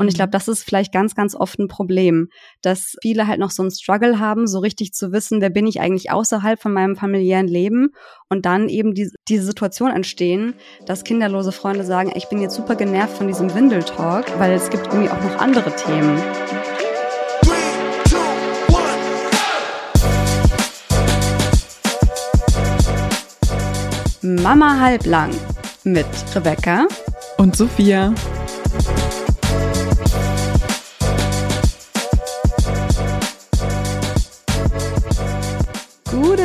[0.00, 0.32] Und ich glaube, mhm.
[0.32, 2.28] das ist vielleicht ganz, ganz oft ein Problem,
[2.62, 5.80] dass viele halt noch so einen Struggle haben, so richtig zu wissen, wer bin ich
[5.80, 7.90] eigentlich außerhalb von meinem familiären Leben
[8.28, 10.54] und dann eben die, diese Situation entstehen,
[10.86, 14.86] dass kinderlose Freunde sagen, ich bin jetzt super genervt von diesem Windeltalk, weil es gibt
[14.88, 16.18] irgendwie auch noch andere Themen.
[24.20, 25.30] Mama halblang
[25.84, 26.86] mit Rebecca
[27.38, 28.12] und Sophia.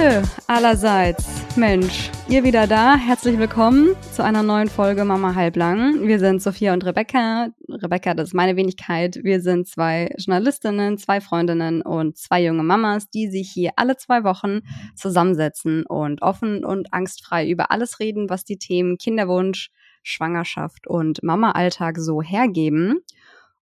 [0.03, 1.55] Gute allerseits.
[1.55, 2.98] Mensch, ihr wieder da.
[2.98, 6.05] Herzlich willkommen zu einer neuen Folge Mama halblang.
[6.05, 7.48] Wir sind Sophia und Rebecca.
[7.70, 9.21] Rebecca, das ist meine Wenigkeit.
[9.23, 14.26] Wir sind zwei Journalistinnen, zwei Freundinnen und zwei junge Mamas, die sich hier alle zwei
[14.26, 14.59] Wochen
[14.93, 19.70] zusammensetzen und offen und angstfrei über alles reden, was die Themen Kinderwunsch,
[20.01, 22.99] Schwangerschaft und Mama-Alltag so hergeben.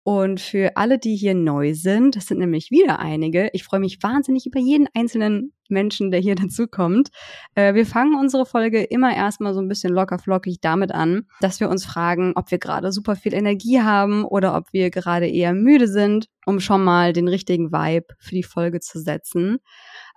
[0.03, 4.01] Und für alle, die hier neu sind, das sind nämlich wieder einige, ich freue mich
[4.01, 7.09] wahnsinnig über jeden einzelnen Menschen, der hier dazukommt.
[7.55, 11.59] Äh, wir fangen unsere Folge immer erstmal so ein bisschen locker flockig damit an, dass
[11.59, 15.53] wir uns fragen, ob wir gerade super viel Energie haben oder ob wir gerade eher
[15.53, 19.59] müde sind, um schon mal den richtigen Vibe für die Folge zu setzen.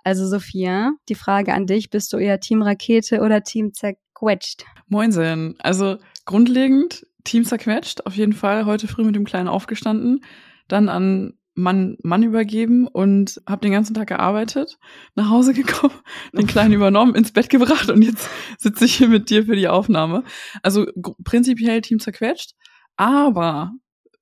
[0.03, 4.65] Also Sophia, die Frage an dich, bist du eher Team Rakete oder Team zerquetscht?
[4.87, 5.55] Moinsen.
[5.59, 8.65] Also grundlegend Team zerquetscht, auf jeden Fall.
[8.65, 10.23] Heute früh mit dem Kleinen aufgestanden,
[10.67, 14.77] dann an Mann, Mann übergeben und habe den ganzen Tag gearbeitet,
[15.15, 15.93] nach Hause gekommen,
[16.33, 19.67] den Kleinen übernommen, ins Bett gebracht und jetzt sitze ich hier mit dir für die
[19.67, 20.23] Aufnahme.
[20.61, 20.85] Also
[21.23, 22.53] prinzipiell Team zerquetscht,
[22.97, 23.73] aber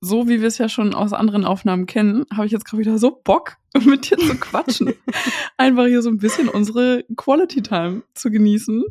[0.04, 2.98] so wie wir es ja schon aus anderen Aufnahmen kennen, habe ich jetzt gerade wieder
[2.98, 4.92] so Bock, mit dir zu quatschen.
[5.56, 8.82] Einfach hier so ein bisschen unsere Quality Time zu genießen.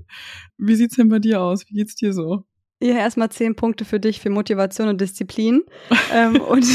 [0.58, 1.68] Wie sieht's denn bei dir aus?
[1.68, 2.46] Wie geht's dir so?
[2.82, 5.62] Ja, erstmal zehn Punkte für dich für Motivation und Disziplin.
[6.14, 6.66] ähm, und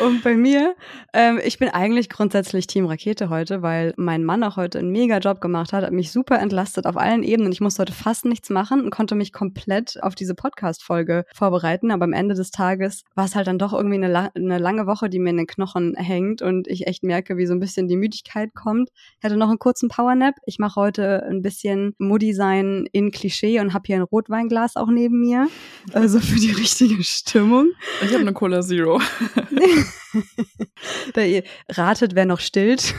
[0.00, 0.74] und bei mir,
[1.12, 5.18] ähm, ich bin eigentlich grundsätzlich Team Rakete heute, weil mein Mann auch heute einen mega
[5.18, 7.52] Job gemacht hat, hat mich super entlastet auf allen Ebenen.
[7.52, 11.90] Ich musste heute fast nichts machen und konnte mich komplett auf diese Podcast-Folge vorbereiten.
[11.90, 14.86] Aber am Ende des Tages war es halt dann doch irgendwie eine, la eine lange
[14.86, 17.88] Woche, die mir in den Knochen hängt und ich echt merke, wie so ein bisschen
[17.88, 18.90] die Müdigkeit kommt.
[19.18, 20.34] Ich hatte noch einen kurzen Powernap.
[20.46, 25.20] Ich mache heute ein bisschen Modesign in Klischee und habe hier ein Rotweinglas auch neben
[25.20, 25.48] mir.
[25.92, 27.68] Also für die richtige Stimmung.
[28.02, 29.00] Ich habe eine Cola Zero.
[31.14, 32.94] da ihr ratet, wer noch stillt.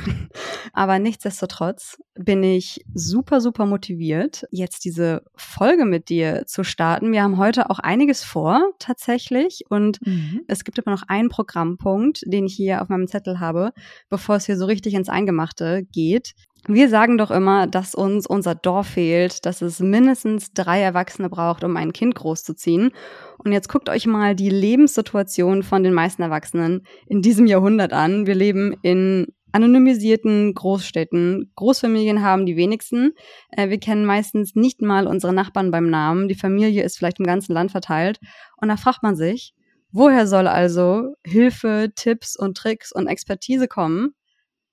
[0.74, 7.12] Aber nichtsdestotrotz bin ich super, super motiviert, jetzt diese Folge mit dir zu starten.
[7.12, 9.64] Wir haben heute auch einiges vor, tatsächlich.
[9.70, 10.42] Und mhm.
[10.48, 13.74] es gibt aber noch einen Programmpunkt, den ich hier auf meinem Zettel habe,
[14.10, 16.34] bevor es hier so richtig ins Eingemachte geht.
[16.68, 21.64] Wir sagen doch immer, dass uns unser Dorf fehlt, dass es mindestens drei Erwachsene braucht,
[21.64, 22.90] um ein Kind großzuziehen.
[23.38, 28.26] Und jetzt guckt euch mal die Lebenssituation von den meisten Erwachsenen in diesem Jahrhundert an.
[28.26, 31.52] Wir leben in anonymisierten Großstädten.
[31.56, 33.14] Großfamilien haben die wenigsten.
[33.52, 36.28] Äh, wir kennen meistens nicht mal unsere Nachbarn beim Namen.
[36.28, 38.20] Die Familie ist vielleicht im ganzen Land verteilt.
[38.58, 39.54] Und da fragt man sich,
[39.92, 44.16] woher soll also Hilfe, Tipps und Tricks und Expertise kommen?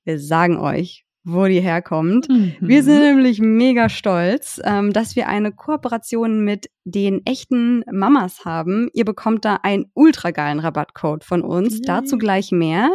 [0.05, 2.28] Wir sagen euch, wo die herkommt.
[2.28, 2.56] Mhm.
[2.60, 8.88] Wir sind nämlich mega stolz, ähm, dass wir eine Kooperation mit den echten Mamas haben.
[8.93, 11.75] Ihr bekommt da einen ultra geilen Rabattcode von uns.
[11.75, 11.82] Yay.
[11.87, 12.91] Dazu gleich mehr.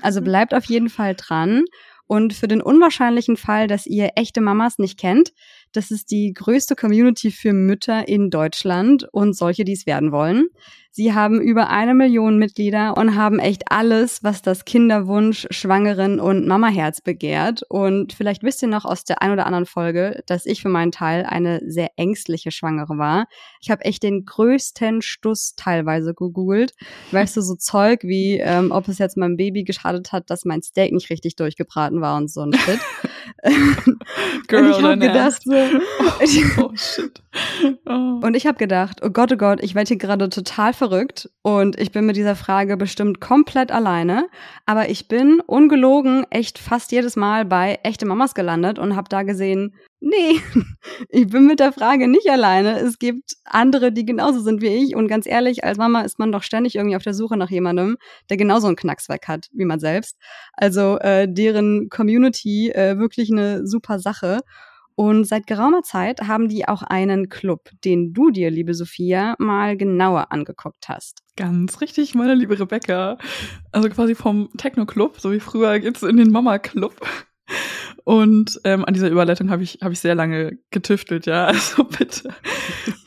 [0.00, 1.64] Also bleibt auf jeden Fall dran.
[2.06, 5.32] Und für den unwahrscheinlichen Fall, dass ihr echte Mamas nicht kennt,
[5.76, 10.48] das ist die größte Community für Mütter in Deutschland und solche, die es werden wollen.
[10.96, 16.46] Sie haben über eine Million Mitglieder und haben echt alles, was das Kinderwunsch, Schwangeren und
[16.46, 17.62] Mamaherz begehrt.
[17.68, 20.92] Und vielleicht wisst ihr noch aus der ein oder anderen Folge, dass ich für meinen
[20.92, 23.26] Teil eine sehr ängstliche Schwangere war.
[23.60, 26.72] Ich habe echt den größten Stuss teilweise gegoogelt.
[27.10, 30.62] Weißt du, so Zeug wie, ähm, ob es jetzt meinem Baby geschadet hat, dass mein
[30.62, 32.80] Steak nicht richtig durchgebraten war und so ein Shit.
[34.46, 35.52] Girl, und ich habe gedacht, so,
[36.58, 37.22] oh, oh shit.
[37.86, 38.20] Oh.
[38.22, 41.78] Und ich habe gedacht, oh Gott, oh Gott, ich werde hier gerade total verrückt und
[41.78, 44.28] ich bin mit dieser Frage bestimmt komplett alleine.
[44.64, 49.22] Aber ich bin ungelogen echt fast jedes Mal bei echte Mamas gelandet und habe da
[49.22, 49.74] gesehen,
[50.06, 50.40] nee,
[51.08, 52.78] ich bin mit der Frage nicht alleine.
[52.80, 54.94] Es gibt andere, die genauso sind wie ich.
[54.94, 57.96] Und ganz ehrlich, als Mama ist man doch ständig irgendwie auf der Suche nach jemandem,
[58.30, 60.16] der genauso einen Knackswerk hat wie man selbst.
[60.52, 64.40] Also äh, deren Community äh, wirklich eine super Sache.
[64.98, 69.76] Und seit geraumer Zeit haben die auch einen Club, den du dir, liebe Sophia, mal
[69.76, 71.20] genauer angeguckt hast.
[71.36, 73.18] Ganz richtig, meine liebe Rebecca.
[73.72, 76.94] Also quasi vom Techno-Club, so wie früher geht's in den Mama-Club.
[78.06, 82.32] Und ähm, an dieser Überleitung habe ich, hab ich sehr lange getüftelt, ja, also bitte.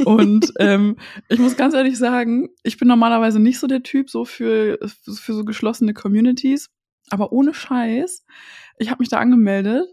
[0.03, 0.97] Und ähm,
[1.29, 5.33] ich muss ganz ehrlich sagen, ich bin normalerweise nicht so der Typ so für, für
[5.33, 6.69] so geschlossene Communities.
[7.11, 8.25] Aber ohne Scheiß,
[8.77, 9.87] ich habe mich da angemeldet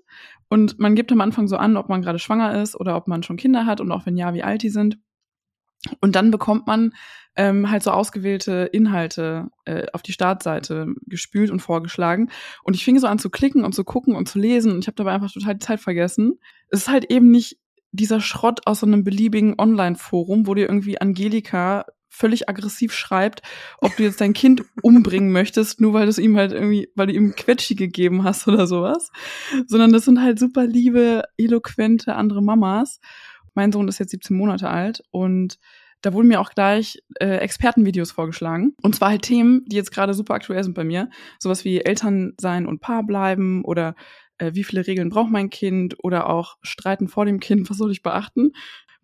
[0.49, 3.23] und man gibt am Anfang so an, ob man gerade schwanger ist oder ob man
[3.23, 4.99] schon Kinder hat und auch wenn ja, wie alt die sind.
[6.01, 6.95] Und dann bekommt man
[7.37, 12.31] ähm, halt so ausgewählte Inhalte äh, auf die Startseite gespült und vorgeschlagen.
[12.65, 14.87] Und ich fing so an zu klicken und zu gucken und zu lesen und ich
[14.87, 16.39] habe dabei einfach total die Zeit vergessen.
[16.71, 17.59] Es ist halt eben nicht
[17.93, 23.43] dieser Schrott aus so einem beliebigen Online-Forum, wo dir irgendwie Angelika völlig aggressiv schreibt,
[23.79, 27.09] ob du jetzt dein Kind umbringen möchtest, nur weil du es ihm halt irgendwie, weil
[27.09, 29.11] du ihm Quetschi gegeben hast oder sowas.
[29.67, 33.01] Sondern das sind halt super liebe, eloquente andere Mamas.
[33.55, 35.59] Mein Sohn ist jetzt 17 Monate alt und
[36.07, 38.77] da wurden mir auch gleich äh, Expertenvideos vorgeschlagen.
[38.81, 41.11] Und zwar halt Themen, die jetzt gerade super aktuell sind bei mir.
[41.41, 43.97] Sowas wie Eltern sein und Paar bleiben oder
[44.39, 47.91] äh, wie viele Regeln braucht mein Kind oder auch Streiten vor dem Kind, was soll
[47.91, 48.53] ich beachten?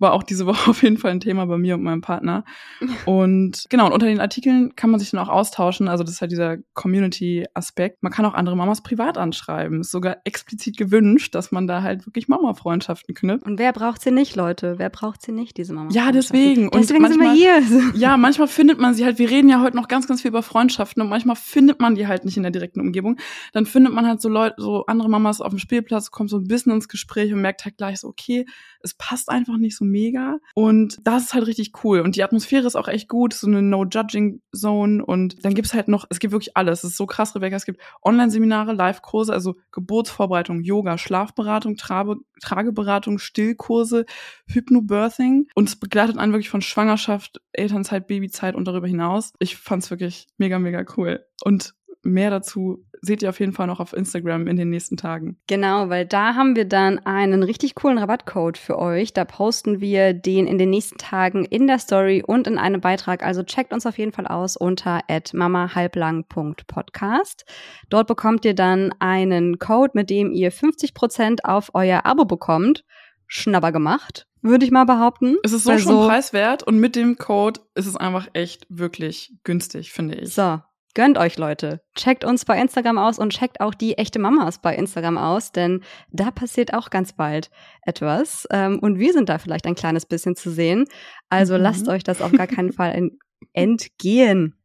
[0.03, 2.45] War auch diese Woche auf jeden Fall ein Thema bei mir und meinem Partner.
[3.07, 5.89] Und genau, und unter den Artikeln kann man sich dann auch austauschen.
[5.89, 8.03] Also das ist halt dieser Community-Aspekt.
[8.03, 9.81] Man kann auch andere Mamas privat anschreiben.
[9.81, 13.47] Ist sogar explizit gewünscht, dass man da halt wirklich Mama-Freundschaften knüpft.
[13.47, 14.79] Und wer braucht sie nicht, Leute?
[14.79, 15.91] Wer braucht sie nicht, diese Mama?
[15.93, 16.69] Ja, deswegen.
[16.69, 17.93] Und deswegen manchmal, sind wir hier.
[17.95, 19.19] Ja, manchmal findet man sie halt.
[19.19, 22.07] Wir reden ja heute noch ganz, ganz viel über Freundschaften und manchmal findet man die
[22.07, 23.19] halt nicht in der direkten Umgebung.
[23.53, 26.49] Dann findet man halt so Leute, so andere Mamas auf dem Spielplatz, kommt so ein
[26.49, 28.47] bisschen ins Gespräch und merkt halt gleich so, okay,
[28.83, 30.39] es passt einfach nicht so mega.
[30.55, 32.01] Und das ist halt richtig cool.
[32.01, 35.05] Und die Atmosphäre ist auch echt gut, so eine No-Judging-Zone.
[35.05, 36.83] Und dann gibt's halt noch, es gibt wirklich alles.
[36.83, 37.57] Es ist so krass, Rebecca.
[37.57, 44.07] Es gibt Online-Seminare, Live-Kurse, also Geburtsvorbereitung, Yoga, Schlafberatung, Trabe, Trageberatung, Stillkurse,
[44.47, 45.49] Hypnobirthing.
[45.55, 49.33] Und es begleitet einen wirklich von Schwangerschaft, Elternzeit, Babyzeit und darüber hinaus.
[49.39, 51.25] Ich fand's wirklich mega, mega cool.
[51.45, 55.37] Und mehr dazu seht ihr auf jeden Fall noch auf Instagram in den nächsten Tagen.
[55.49, 59.13] Genau, weil da haben wir dann einen richtig coolen Rabattcode für euch.
[59.13, 63.25] Da posten wir den in den nächsten Tagen in der Story und in einem Beitrag.
[63.25, 65.01] Also checkt uns auf jeden Fall aus unter
[65.33, 67.45] mamahalblang.podcast.
[67.91, 72.85] Dort bekommt ihr dann einen Code, mit dem ihr 50% auf euer Abo bekommt.
[73.27, 75.39] Schnabber gemacht, würde ich mal behaupten.
[75.43, 79.33] Es ist so also, schon preiswert und mit dem Code ist es einfach echt wirklich
[79.43, 80.35] günstig, finde ich.
[80.35, 80.61] So,
[80.95, 81.81] Gönnt euch, Leute.
[81.95, 85.83] Checkt uns bei Instagram aus und checkt auch die echte Mamas bei Instagram aus, denn
[86.11, 87.51] da passiert auch ganz bald
[87.87, 88.47] etwas.
[88.51, 90.85] Ähm, und wir sind da vielleicht ein kleines bisschen zu sehen.
[91.31, 91.63] Also mhm.
[91.63, 93.11] lasst euch das auf gar keinen Fall
[93.55, 94.59] entgehen.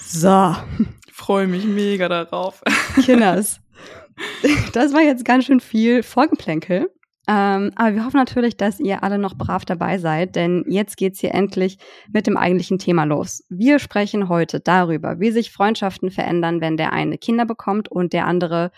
[0.00, 0.56] So.
[1.12, 2.62] Freue mich mega darauf.
[3.04, 3.60] Kinders.
[4.72, 6.90] Das war jetzt ganz schön viel Vorgeplänkel.
[7.28, 11.20] Ähm, aber wir hoffen natürlich, dass ihr alle noch brav dabei seid, denn jetzt geht's
[11.20, 11.76] hier endlich
[12.10, 13.44] mit dem eigentlichen Thema los.
[13.50, 18.26] Wir sprechen heute darüber, wie sich Freundschaften verändern, wenn der eine Kinder bekommt und der
[18.26, 18.70] andere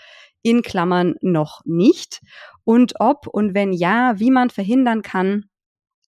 [0.42, 2.22] in Klammern noch nicht.
[2.64, 5.44] Und ob und wenn ja, wie man verhindern kann,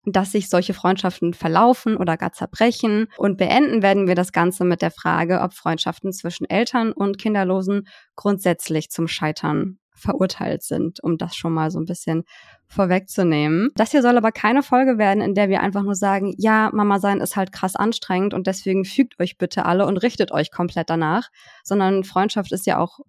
[0.05, 3.07] dass sich solche Freundschaften verlaufen oder gar zerbrechen.
[3.19, 7.87] Und beenden werden wir das Ganze mit der Frage, ob Freundschaften zwischen Eltern und Kinderlosen
[8.17, 12.25] grundsätzlich zum Scheitern verurteilt sind, um das schon mal so ein bisschen
[12.67, 13.71] vorwegzunehmen.
[13.75, 16.99] Das hier soll aber keine Folge werden, in der wir einfach nur sagen, ja, Mama
[16.99, 20.91] sein ist halt krass anstrengend und deswegen fügt euch bitte alle und richtet euch komplett
[20.91, 21.29] danach,
[21.63, 23.01] sondern Freundschaft ist ja auch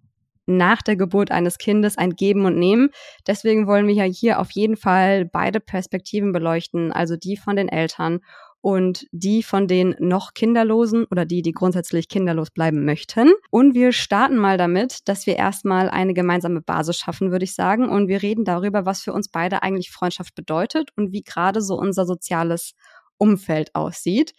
[0.46, 2.90] nach der Geburt eines Kindes ein Geben und Nehmen.
[3.26, 7.68] Deswegen wollen wir ja hier auf jeden Fall beide Perspektiven beleuchten, also die von den
[7.68, 8.20] Eltern
[8.64, 13.30] und die von den noch Kinderlosen oder die, die grundsätzlich kinderlos bleiben möchten.
[13.50, 17.90] Und wir starten mal damit, dass wir erstmal eine gemeinsame Basis schaffen, würde ich sagen.
[17.90, 21.78] Und wir reden darüber, was für uns beide eigentlich Freundschaft bedeutet und wie gerade so
[21.78, 22.72] unser soziales
[23.18, 24.32] Umfeld aussieht.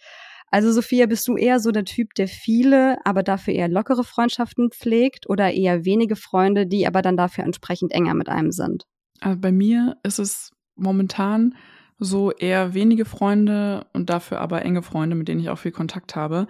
[0.50, 4.72] Also Sophia, bist du eher so der Typ, der viele, aber dafür eher lockere Freundschaften
[4.72, 8.86] pflegt oder eher wenige Freunde, die aber dann dafür entsprechend enger mit einem sind?
[9.20, 11.54] Also bei mir ist es momentan
[11.98, 16.14] so eher wenige Freunde und dafür aber enge Freunde, mit denen ich auch viel Kontakt
[16.16, 16.46] habe.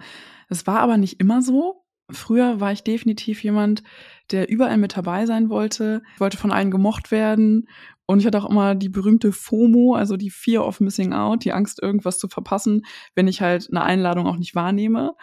[0.49, 1.83] Es war aber nicht immer so.
[2.09, 3.83] Früher war ich definitiv jemand,
[4.31, 7.67] der überall mit dabei sein wollte, ich wollte von allen gemocht werden
[8.05, 11.51] und ich hatte auch immer die berühmte FOMO, also die Fear of Missing Out, die
[11.51, 12.85] Angst, irgendwas zu verpassen,
[13.15, 15.15] wenn ich halt eine Einladung auch nicht wahrnehme.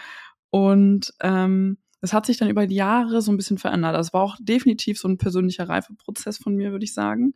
[0.51, 3.95] Und ähm, das hat sich dann über die Jahre so ein bisschen verändert.
[3.95, 7.35] Das war auch definitiv so ein persönlicher Reifeprozess von mir, würde ich sagen.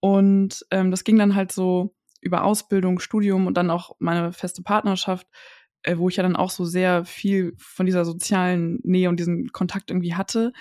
[0.00, 4.62] Und ähm, das ging dann halt so über Ausbildung, Studium und dann auch meine feste
[4.62, 5.26] Partnerschaft,
[5.82, 9.52] äh, wo ich ja dann auch so sehr viel von dieser sozialen Nähe und diesen
[9.52, 10.52] Kontakt irgendwie hatte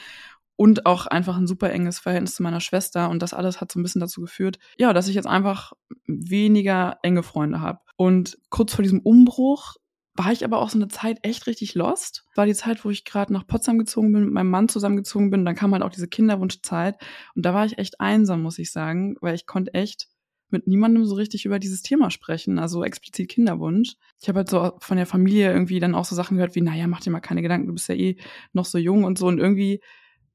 [0.56, 3.80] und auch einfach ein super enges Verhältnis zu meiner Schwester und das alles hat so
[3.80, 5.74] ein bisschen dazu geführt, ja, dass ich jetzt einfach
[6.06, 7.80] weniger enge Freunde habe.
[7.96, 9.76] Und kurz vor diesem Umbruch
[10.16, 12.26] war ich aber auch so eine Zeit echt richtig lost.
[12.36, 15.44] War die Zeit, wo ich gerade nach Potsdam gezogen bin, mit meinem Mann zusammengezogen bin.
[15.44, 16.98] Dann kam halt auch diese Kinderwunschzeit.
[17.36, 20.08] Und da war ich echt einsam, muss ich sagen, weil ich konnte echt
[20.54, 23.96] mit niemandem so richtig über dieses Thema sprechen, also explizit Kinderwunsch.
[24.22, 26.88] Ich habe halt so von der Familie irgendwie dann auch so Sachen gehört wie, naja,
[26.88, 28.16] mach dir mal keine Gedanken, du bist ja eh
[28.54, 29.28] noch so jung und so.
[29.28, 29.82] Und irgendwie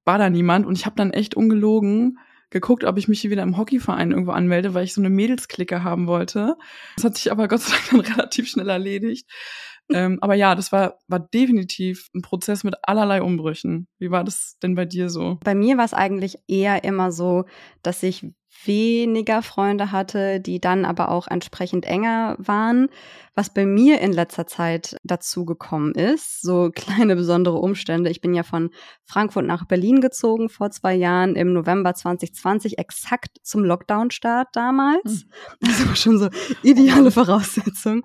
[0.05, 0.67] war da niemand.
[0.67, 2.19] Und ich habe dann echt ungelogen
[2.51, 5.85] geguckt, ob ich mich hier wieder im Hockeyverein irgendwo anmelde, weil ich so eine Mädelsklicke
[5.85, 6.57] haben wollte.
[6.97, 9.29] Das hat sich aber Gott sei Dank dann relativ schnell erledigt.
[9.91, 13.89] Ähm, aber ja, das war, war definitiv ein Prozess mit allerlei Umbrüchen.
[13.99, 15.39] Wie war das denn bei dir so?
[15.45, 17.45] Bei mir war es eigentlich eher immer so,
[17.83, 18.27] dass ich
[18.65, 22.89] weniger Freunde hatte, die dann aber auch entsprechend enger waren.
[23.35, 28.11] Was bei mir in letzter Zeit dazu gekommen ist, so kleine besondere Umstände.
[28.11, 28.71] Ich bin ja von
[29.05, 35.05] Frankfurt nach Berlin gezogen vor zwei Jahren im November 2020, exakt zum Lockdown-Start damals.
[35.05, 35.31] Mhm.
[35.69, 36.29] Das war schon so
[36.63, 38.03] ideale Voraussetzung.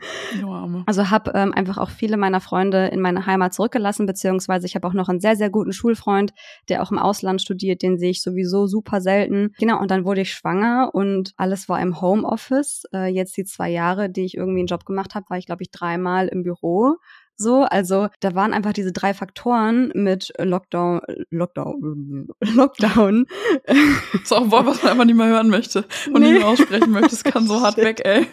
[0.85, 4.87] Also habe ähm, einfach auch viele meiner Freunde in meine Heimat zurückgelassen, beziehungsweise ich habe
[4.87, 6.33] auch noch einen sehr, sehr guten Schulfreund,
[6.69, 9.53] der auch im Ausland studiert, den sehe ich sowieso super selten.
[9.57, 12.85] Genau, und dann wurde ich schwanger und alles war im Homeoffice.
[12.93, 15.63] Äh, jetzt die zwei Jahre, die ich irgendwie einen Job gemacht habe, war ich, glaube
[15.63, 16.97] ich, dreimal im Büro.
[17.43, 23.25] So, also da waren einfach diese drei Faktoren mit Lockdown, Lockdown, Lockdown.
[23.67, 26.31] Das ist auch ein Wort, was man einfach nicht mehr hören möchte und nee.
[26.31, 27.09] nicht mehr aussprechen möchte.
[27.09, 28.25] Das kann so hart weg, ey.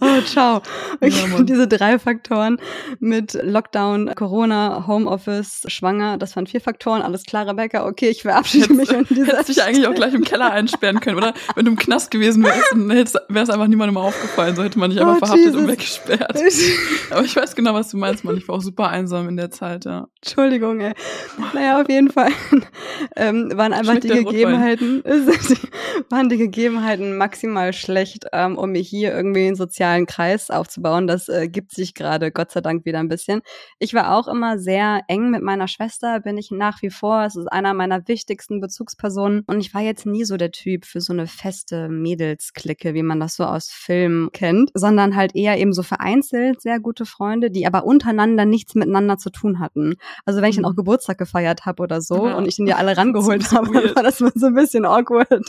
[0.00, 0.62] Oh, ciao.
[1.00, 2.58] Ja, diese drei Faktoren
[3.00, 7.02] mit Lockdown, Corona, Homeoffice, Schwanger, das waren vier Faktoren.
[7.02, 7.86] Alles klar, Rebecca.
[7.86, 11.16] Okay, ich verabschiede mich an dieser Hättest dich eigentlich auch gleich im Keller einsperren können,
[11.16, 11.34] oder?
[11.56, 14.54] Wenn du im Knast gewesen wärst, dann wäre es einfach niemandem aufgefallen.
[14.54, 15.60] So hätte man dich einfach oh, verhaftet Jesus.
[15.60, 16.36] und weggesperrt.
[17.10, 18.36] Aber ich weiß genau, was du meinst, Mann.
[18.36, 20.08] Ich war auch super einsam in der Zeit, ja.
[20.22, 20.92] Entschuldigung, ey.
[21.54, 22.30] Naja, auf jeden Fall
[23.16, 25.02] ähm, waren einfach die Gegebenheiten,
[26.10, 31.06] waren die Gegebenheiten maximal schlecht, ähm, um mir hier irgendwie einen sozialen Kreis aufzubauen.
[31.06, 33.40] Das äh, gibt sich gerade, Gott sei Dank, wieder ein bisschen.
[33.78, 37.24] Ich war auch immer sehr eng mit meiner Schwester, bin ich nach wie vor.
[37.24, 39.44] Es ist einer meiner wichtigsten Bezugspersonen.
[39.46, 43.20] Und ich war jetzt nie so der Typ für so eine feste Mädelsklicke, wie man
[43.20, 47.66] das so aus Filmen kennt, sondern halt eher eben so vereinzelt sehr gute Freunde, die
[47.66, 49.96] aber untereinander nichts miteinander zu tun hatten.
[50.24, 50.76] Also wenn ich dann auch mhm.
[50.76, 52.36] Geburtstag gefeiert habe oder so ja.
[52.36, 55.46] und ich den ja alle rangeholt habe, war das mal so ein bisschen awkward.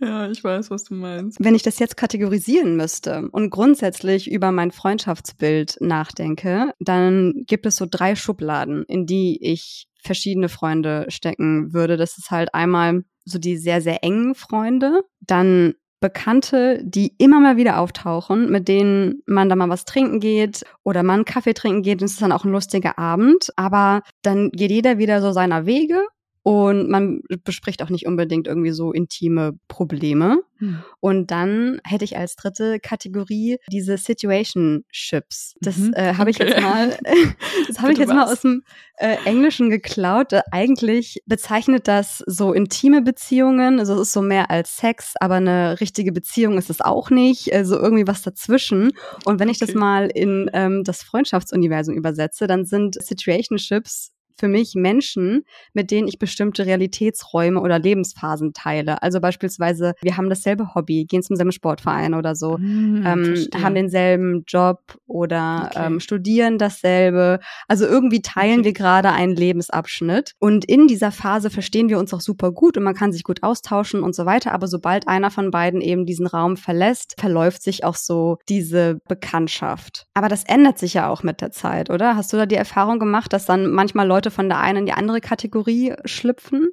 [0.00, 1.38] Ja, ich weiß, was du meinst.
[1.40, 7.76] Wenn ich das jetzt kategorisieren müsste und grundsätzlich über mein Freundschaftsbild nachdenke, dann gibt es
[7.76, 11.96] so drei Schubladen, in die ich verschiedene Freunde stecken würde.
[11.96, 17.56] Das ist halt einmal so die sehr, sehr engen Freunde, dann Bekannte, die immer mal
[17.56, 22.00] wieder auftauchen, mit denen man da mal was trinken geht oder man Kaffee trinken geht.
[22.00, 23.50] Und es ist dann auch ein lustiger Abend.
[23.56, 26.02] Aber dann geht jeder wieder so seiner Wege
[26.46, 30.38] und man bespricht auch nicht unbedingt irgendwie so intime Probleme.
[30.58, 30.78] Hm.
[31.00, 35.56] Und dann hätte ich als dritte Kategorie diese Situationships.
[35.60, 35.94] Das mhm.
[35.94, 36.44] äh, habe okay.
[36.44, 36.96] ich jetzt mal,
[37.66, 38.62] das habe ich jetzt mal aus dem
[38.94, 40.34] äh, Englischen geklaut.
[40.34, 43.80] Äh, eigentlich bezeichnet das so intime Beziehungen.
[43.80, 47.52] Also es ist so mehr als Sex, aber eine richtige Beziehung ist es auch nicht.
[47.52, 48.92] Also irgendwie was dazwischen.
[49.24, 54.74] Und wenn ich das mal in ähm, das Freundschaftsuniversum übersetze, dann sind Situationships für mich
[54.74, 59.02] Menschen, mit denen ich bestimmte Realitätsräume oder Lebensphasen teile.
[59.02, 63.74] Also beispielsweise, wir haben dasselbe Hobby, gehen zum selben Sportverein oder so, mm, ähm, haben
[63.74, 65.86] denselben Job oder okay.
[65.86, 67.40] ähm, studieren dasselbe.
[67.68, 68.66] Also irgendwie teilen okay.
[68.66, 70.32] wir gerade einen Lebensabschnitt.
[70.38, 73.42] Und in dieser Phase verstehen wir uns auch super gut und man kann sich gut
[73.42, 74.52] austauschen und so weiter.
[74.52, 80.06] Aber sobald einer von beiden eben diesen Raum verlässt, verläuft sich auch so diese Bekanntschaft.
[80.14, 82.16] Aber das ändert sich ja auch mit der Zeit, oder?
[82.16, 84.86] Hast du da die Erfahrung gemacht, dass dann manchmal Leute Leute von der einen in
[84.86, 86.70] die andere Kategorie schlüpfen.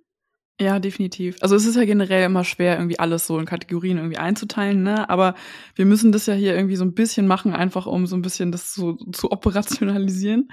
[0.62, 1.38] Ja, definitiv.
[1.42, 5.10] Also es ist ja generell immer schwer, irgendwie alles so in Kategorien irgendwie einzuteilen, ne?
[5.10, 5.34] Aber
[5.74, 8.52] wir müssen das ja hier irgendwie so ein bisschen machen, einfach um so ein bisschen
[8.52, 10.50] das so zu operationalisieren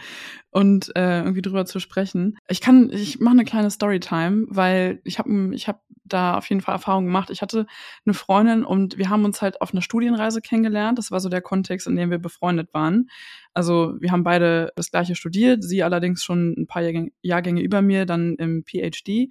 [0.50, 2.38] und äh, irgendwie drüber zu sprechen.
[2.48, 6.62] Ich kann, ich mache eine kleine Storytime, weil ich habe ich hab da auf jeden
[6.62, 7.28] Fall Erfahrung gemacht.
[7.30, 7.66] Ich hatte
[8.04, 10.98] eine Freundin und wir haben uns halt auf einer Studienreise kennengelernt.
[10.98, 13.10] Das war so der Kontext, in dem wir befreundet waren.
[13.52, 16.82] Also wir haben beide das gleiche studiert, sie allerdings schon ein paar
[17.22, 19.28] Jahrgänge über mir, dann im PhD.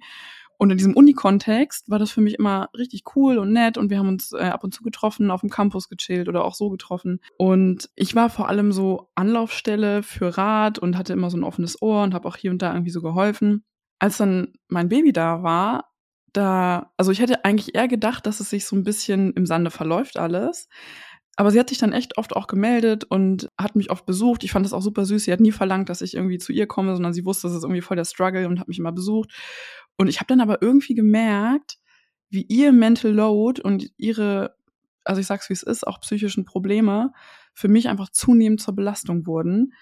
[0.60, 3.98] Und in diesem Uni-Kontext war das für mich immer richtig cool und nett und wir
[3.98, 7.20] haben uns äh, ab und zu getroffen, auf dem Campus gechillt oder auch so getroffen.
[7.38, 11.80] Und ich war vor allem so Anlaufstelle für Rat und hatte immer so ein offenes
[11.80, 13.64] Ohr und habe auch hier und da irgendwie so geholfen.
[14.00, 15.94] Als dann mein Baby da war,
[16.34, 19.70] da, also ich hätte eigentlich eher gedacht, dass es sich so ein bisschen im Sande
[19.70, 20.68] verläuft alles.
[21.36, 24.44] Aber sie hat sich dann echt oft auch gemeldet und hat mich oft besucht.
[24.44, 25.24] Ich fand das auch super süß.
[25.24, 27.62] Sie hat nie verlangt, dass ich irgendwie zu ihr komme, sondern sie wusste, das ist
[27.62, 29.30] irgendwie voll der Struggle und hat mich immer besucht.
[30.00, 31.76] Und ich habe dann aber irgendwie gemerkt,
[32.30, 34.56] wie ihr Mental Load und ihre,
[35.04, 37.12] also ich sag's wie es ist, auch psychischen Probleme
[37.52, 39.74] für mich einfach zunehmend zur Belastung wurden.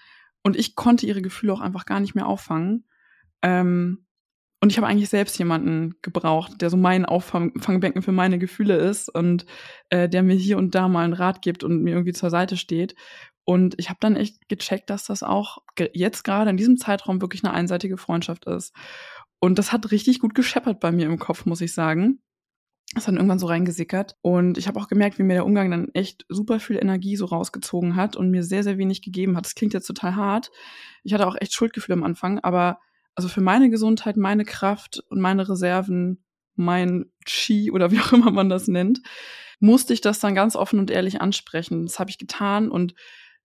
[0.43, 2.83] Und ich konnte ihre Gefühle auch einfach gar nicht mehr auffangen.
[3.43, 4.07] Ähm,
[4.59, 9.07] und ich habe eigentlich selbst jemanden gebraucht, der so mein Auffangbecken für meine Gefühle ist
[9.07, 9.45] und
[9.89, 12.57] äh, der mir hier und da mal einen Rat gibt und mir irgendwie zur Seite
[12.57, 12.93] steht.
[13.45, 15.59] Und ich habe dann echt gecheckt, dass das auch
[15.93, 18.75] jetzt gerade in diesem Zeitraum wirklich eine einseitige Freundschaft ist.
[19.39, 22.21] Und das hat richtig gut gescheppert bei mir im Kopf, muss ich sagen.
[22.95, 24.15] Das hat irgendwann so reingesickert.
[24.21, 27.25] Und ich habe auch gemerkt, wie mir der Umgang dann echt super viel Energie so
[27.25, 29.45] rausgezogen hat und mir sehr, sehr wenig gegeben hat.
[29.45, 30.51] Das klingt jetzt total hart.
[31.03, 32.79] Ich hatte auch echt Schuldgefühle am Anfang, aber
[33.15, 36.23] also für meine Gesundheit, meine Kraft und meine Reserven,
[36.55, 39.01] mein Chi oder wie auch immer man das nennt,
[39.59, 41.85] musste ich das dann ganz offen und ehrlich ansprechen.
[41.85, 42.95] Das habe ich getan und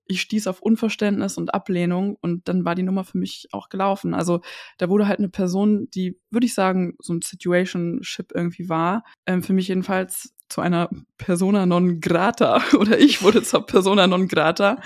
[0.07, 4.15] ich stieß auf Unverständnis und Ablehnung und dann war die Nummer für mich auch gelaufen.
[4.15, 4.41] Also
[4.79, 9.43] da wurde halt eine Person, die, würde ich sagen, so ein Situationship irgendwie war, ähm,
[9.43, 14.81] für mich jedenfalls zu einer Persona non grata oder ich wurde zur Persona non grata.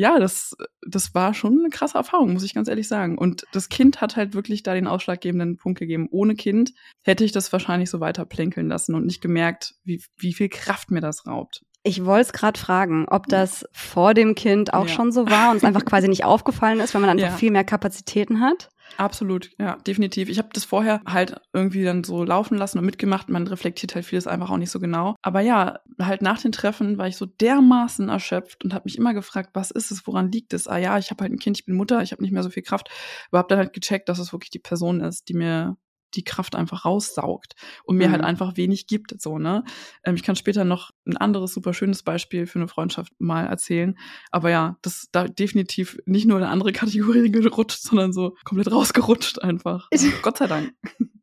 [0.00, 3.18] Ja, das, das war schon eine krasse Erfahrung, muss ich ganz ehrlich sagen.
[3.18, 6.06] Und das Kind hat halt wirklich da den ausschlaggebenden Punkt gegeben.
[6.12, 10.34] Ohne Kind hätte ich das wahrscheinlich so weiter plänkeln lassen und nicht gemerkt, wie, wie
[10.34, 11.64] viel Kraft mir das raubt.
[11.82, 14.92] Ich wollte es gerade fragen, ob das vor dem Kind auch ja.
[14.92, 17.36] schon so war und es einfach quasi nicht aufgefallen ist, weil man einfach ja.
[17.36, 18.68] viel mehr Kapazitäten hat.
[18.96, 20.28] Absolut, ja, definitiv.
[20.28, 23.28] Ich habe das vorher halt irgendwie dann so laufen lassen und mitgemacht.
[23.28, 25.14] Man reflektiert halt vieles einfach auch nicht so genau.
[25.22, 29.14] Aber ja, halt nach den Treffen war ich so dermaßen erschöpft und habe mich immer
[29.14, 30.66] gefragt, was ist es, woran liegt es?
[30.66, 32.50] Ah ja, ich habe halt ein Kind, ich bin Mutter, ich habe nicht mehr so
[32.50, 32.90] viel Kraft.
[33.30, 35.76] Aber habe dann halt gecheckt, dass es wirklich die Person ist, die mir
[36.14, 38.24] die Kraft einfach raussaugt und mir halt mhm.
[38.24, 39.20] halt einfach wenig gibt.
[39.20, 39.64] So, ne?
[40.04, 43.98] Ähm, ich kann später noch ein anderes super schönes Beispiel für eine Freundschaft mal erzählen.
[44.30, 49.42] Aber ja, das da definitiv nicht nur eine andere Kategorie gerutscht, sondern so komplett rausgerutscht
[49.42, 49.88] einfach.
[50.22, 50.72] Gott sei Dank.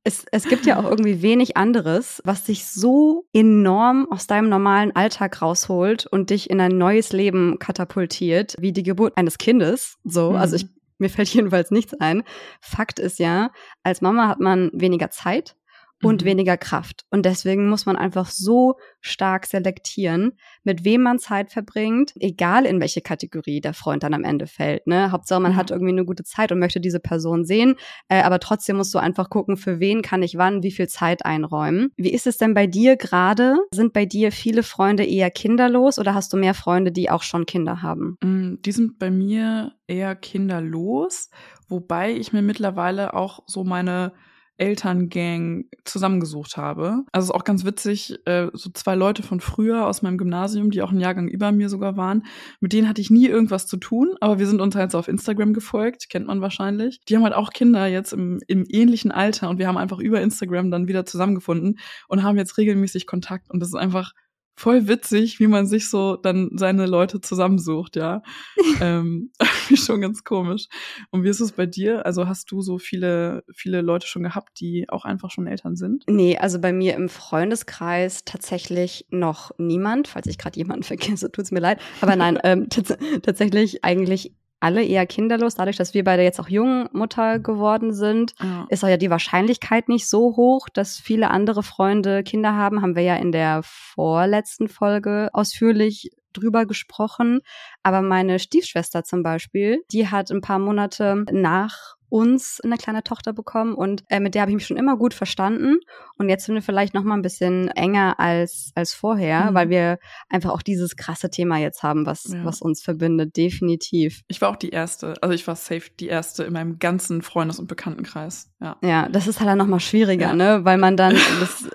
[0.08, 4.96] Es, es gibt ja auch irgendwie wenig anderes, was dich so enorm aus deinem normalen
[4.96, 9.98] Alltag rausholt und dich in ein neues Leben katapultiert, wie die Geburt eines Kindes.
[10.04, 10.36] So, mhm.
[10.36, 12.24] also ich mir fällt jedenfalls nichts ein.
[12.62, 13.52] Fakt ist ja,
[13.84, 15.56] als Mama hat man weniger Zeit
[16.04, 16.26] und mhm.
[16.26, 17.06] weniger Kraft.
[17.10, 20.34] Und deswegen muss man einfach so stark selektieren,
[20.64, 24.88] mit wem man Zeit verbringt, egal in welche Kategorie der Freund dann am Ende fällt.
[24.88, 25.12] Ne?
[25.12, 25.56] Hauptsache, man mhm.
[25.58, 27.76] hat irgendwie eine gute Zeit und möchte diese Person sehen.
[28.10, 31.26] Äh, aber trotzdem musst du einfach gucken, für wen kann ich wann wie viel Zeit
[31.26, 31.92] einräumen.
[31.98, 33.58] Wie ist es denn bei dir gerade?
[33.74, 37.46] Sind bei dir viele Freunde eher kinderlos oder hast du mehr Freunde, die auch schon
[37.46, 38.18] Kinder haben?
[38.24, 41.30] Mm, die sind bei mir eher kinderlos,
[41.68, 44.14] wobei ich mir mittlerweile auch so meine
[44.58, 47.04] Elterngang zusammengesucht habe.
[47.12, 50.82] Also ist auch ganz witzig, äh, so zwei Leute von früher aus meinem Gymnasium, die
[50.82, 52.24] auch einen Jahrgang über mir sogar waren,
[52.60, 55.08] mit denen hatte ich nie irgendwas zu tun, aber wir sind uns halt so auf
[55.08, 57.02] Instagram gefolgt, kennt man wahrscheinlich.
[57.08, 60.22] Die haben halt auch Kinder jetzt im, im ähnlichen Alter und wir haben einfach über
[60.22, 64.14] Instagram dann wieder zusammengefunden und haben jetzt regelmäßig Kontakt und das ist einfach
[64.56, 68.22] voll witzig, wie man sich so dann seine Leute zusammensucht, ja.
[68.82, 69.32] ähm,
[69.76, 70.68] schon ganz komisch.
[71.12, 72.06] Und wie ist es bei dir?
[72.06, 76.06] Also hast du so viele, viele Leute schon gehabt, die auch einfach schon Eltern sind?
[76.08, 80.08] Nee, also bei mir im Freundeskreis tatsächlich noch niemand.
[80.08, 81.80] Falls ich gerade jemanden vergesse, tut's mir leid.
[82.02, 84.34] Aber nein, ähm, tatsächlich eigentlich
[84.66, 85.54] alle eher kinderlos.
[85.54, 88.66] Dadurch, dass wir beide jetzt auch Jungmutter geworden sind, ja.
[88.70, 92.82] ist auch ja die Wahrscheinlichkeit nicht so hoch, dass viele andere Freunde Kinder haben.
[92.82, 97.42] Haben wir ja in der vorletzten Folge ausführlich drüber gesprochen.
[97.84, 103.34] Aber meine Stiefschwester zum Beispiel, die hat ein paar Monate nach uns eine kleine Tochter
[103.34, 105.78] bekommen und äh, mit der habe ich mich schon immer gut verstanden
[106.18, 109.56] und jetzt sind wir vielleicht noch mal ein bisschen enger als als vorher, mhm.
[109.56, 112.44] weil wir einfach auch dieses krasse Thema jetzt haben, was ja.
[112.46, 114.22] was uns verbindet, definitiv.
[114.28, 117.60] Ich war auch die erste, also ich war safe die erste in meinem ganzen Freundes-
[117.60, 118.52] und Bekanntenkreis.
[118.62, 118.78] Ja.
[118.82, 120.36] Ja, das ist halt dann noch mal schwieriger, ja.
[120.36, 121.70] ne, weil man dann das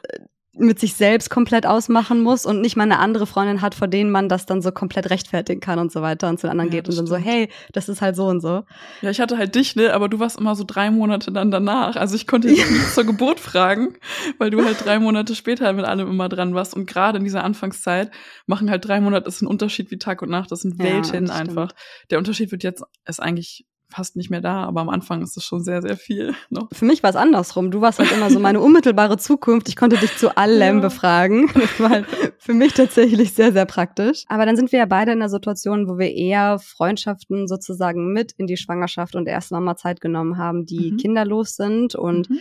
[0.53, 4.11] mit sich selbst komplett ausmachen muss und nicht mal eine andere Freundin hat, vor denen
[4.11, 6.79] man das dann so komplett rechtfertigen kann und so weiter und zu den anderen ja,
[6.79, 7.25] geht und dann stimmt.
[7.25, 8.65] so, hey, das ist halt so und so.
[9.01, 11.95] Ja, ich hatte halt dich, ne, aber du warst immer so drei Monate dann danach.
[11.95, 13.95] Also ich konnte dich nicht zur Geburt fragen,
[14.39, 17.45] weil du halt drei Monate später mit allem immer dran warst und gerade in dieser
[17.45, 18.11] Anfangszeit
[18.47, 21.27] machen halt drei Monate, das ist ein Unterschied wie Tag und Nacht, das sind Welten
[21.27, 21.73] ja, einfach.
[22.11, 25.45] Der Unterschied wird jetzt, ist eigentlich fast nicht mehr da, aber am Anfang ist es
[25.45, 26.35] schon sehr, sehr viel.
[26.51, 26.69] Noch.
[26.73, 27.71] Für mich war es andersrum.
[27.71, 29.69] Du warst halt immer so meine unmittelbare Zukunft.
[29.69, 30.83] Ich konnte dich zu allem ja.
[30.83, 31.51] befragen.
[31.61, 32.07] Das war halt
[32.39, 34.25] für mich tatsächlich sehr, sehr praktisch.
[34.29, 38.33] Aber dann sind wir ja beide in einer Situation, wo wir eher Freundschaften sozusagen mit
[38.33, 40.97] in die Schwangerschaft und erst Mama Zeit genommen haben, die mhm.
[40.97, 42.41] kinderlos sind und mhm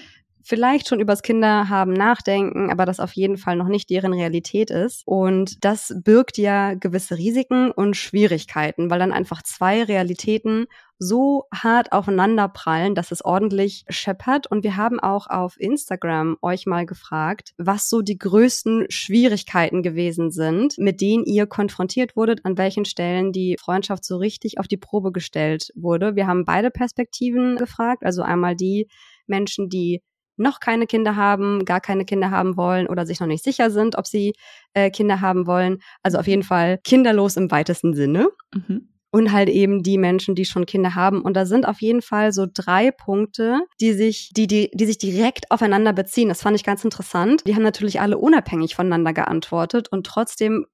[0.49, 5.03] vielleicht schon übers Kinderhaben nachdenken, aber das auf jeden Fall noch nicht deren Realität ist.
[5.05, 10.65] Und das birgt ja gewisse Risiken und Schwierigkeiten, weil dann einfach zwei Realitäten
[10.99, 14.47] so hart aufeinander prallen, dass es ordentlich scheppert.
[14.47, 20.29] Und wir haben auch auf Instagram euch mal gefragt, was so die größten Schwierigkeiten gewesen
[20.29, 24.77] sind, mit denen ihr konfrontiert wurdet, an welchen Stellen die Freundschaft so richtig auf die
[24.77, 26.15] Probe gestellt wurde.
[26.15, 28.89] Wir haben beide Perspektiven gefragt, also einmal die
[29.25, 30.03] Menschen, die
[30.35, 33.97] noch keine Kinder haben, gar keine Kinder haben wollen oder sich noch nicht sicher sind,
[33.97, 34.33] ob sie
[34.73, 35.79] äh, Kinder haben wollen.
[36.01, 38.29] Also auf jeden Fall kinderlos im weitesten Sinne.
[38.53, 38.89] Mhm.
[39.11, 41.21] Und halt eben die Menschen, die schon Kinder haben.
[41.21, 44.99] Und da sind auf jeden Fall so drei Punkte, die sich, die, die, die sich
[44.99, 46.29] direkt aufeinander beziehen.
[46.29, 47.41] Das fand ich ganz interessant.
[47.47, 50.65] Die haben natürlich alle unabhängig voneinander geantwortet und trotzdem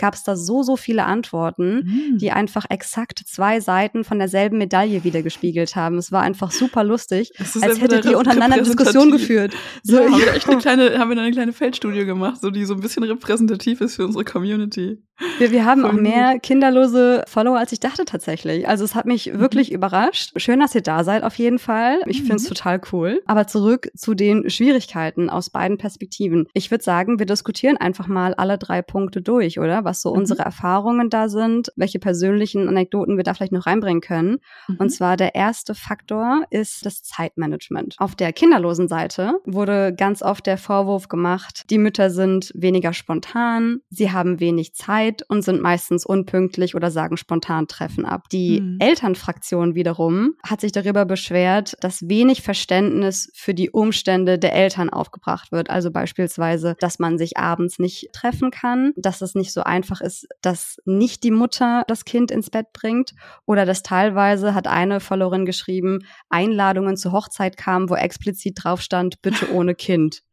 [0.00, 2.18] gab es da so, so viele Antworten, mhm.
[2.18, 5.98] die einfach exakt zwei Seiten von derselben Medaille wiedergespiegelt haben.
[5.98, 9.52] Es war einfach super lustig, als hätte die untereinander Diskussion geführt.
[9.82, 12.50] So, ja, haben wir echt eine kleine, haben wir da eine kleine Feldstudie gemacht, so
[12.50, 14.98] die so ein bisschen repräsentativ ist für unsere Community.
[15.38, 18.66] Wir, wir haben auch mehr kinderlose Follower, als ich dachte tatsächlich.
[18.66, 19.38] Also es hat mich mhm.
[19.38, 20.32] wirklich überrascht.
[20.36, 22.00] Schön, dass ihr da seid auf jeden Fall.
[22.06, 22.26] Ich mhm.
[22.26, 23.20] finde es total cool.
[23.26, 26.46] Aber zurück zu den Schwierigkeiten aus beiden Perspektiven.
[26.54, 29.84] Ich würde sagen, wir diskutieren einfach mal alle drei Punkte durch, oder?
[29.90, 30.20] Was so mhm.
[30.20, 34.38] unsere Erfahrungen da sind, welche persönlichen Anekdoten wir da vielleicht noch reinbringen können.
[34.68, 34.76] Mhm.
[34.76, 37.96] Und zwar der erste Faktor ist das Zeitmanagement.
[37.98, 43.80] Auf der kinderlosen Seite wurde ganz oft der Vorwurf gemacht, die Mütter sind weniger spontan,
[43.90, 48.28] sie haben wenig Zeit, und sind meistens unpünktlich oder sagen spontan Treffen ab.
[48.30, 48.76] Die mhm.
[48.78, 55.50] Elternfraktion wiederum hat sich darüber beschwert, dass wenig Verständnis für die Umstände der Eltern aufgebracht
[55.50, 55.68] wird.
[55.68, 60.28] Also beispielsweise, dass man sich abends nicht treffen kann, dass es nicht so einfach ist,
[60.42, 63.14] dass nicht die Mutter das Kind ins Bett bringt
[63.46, 69.22] oder dass teilweise, hat eine Followerin geschrieben, Einladungen zur Hochzeit kamen, wo explizit drauf stand,
[69.22, 70.22] bitte ohne Kind.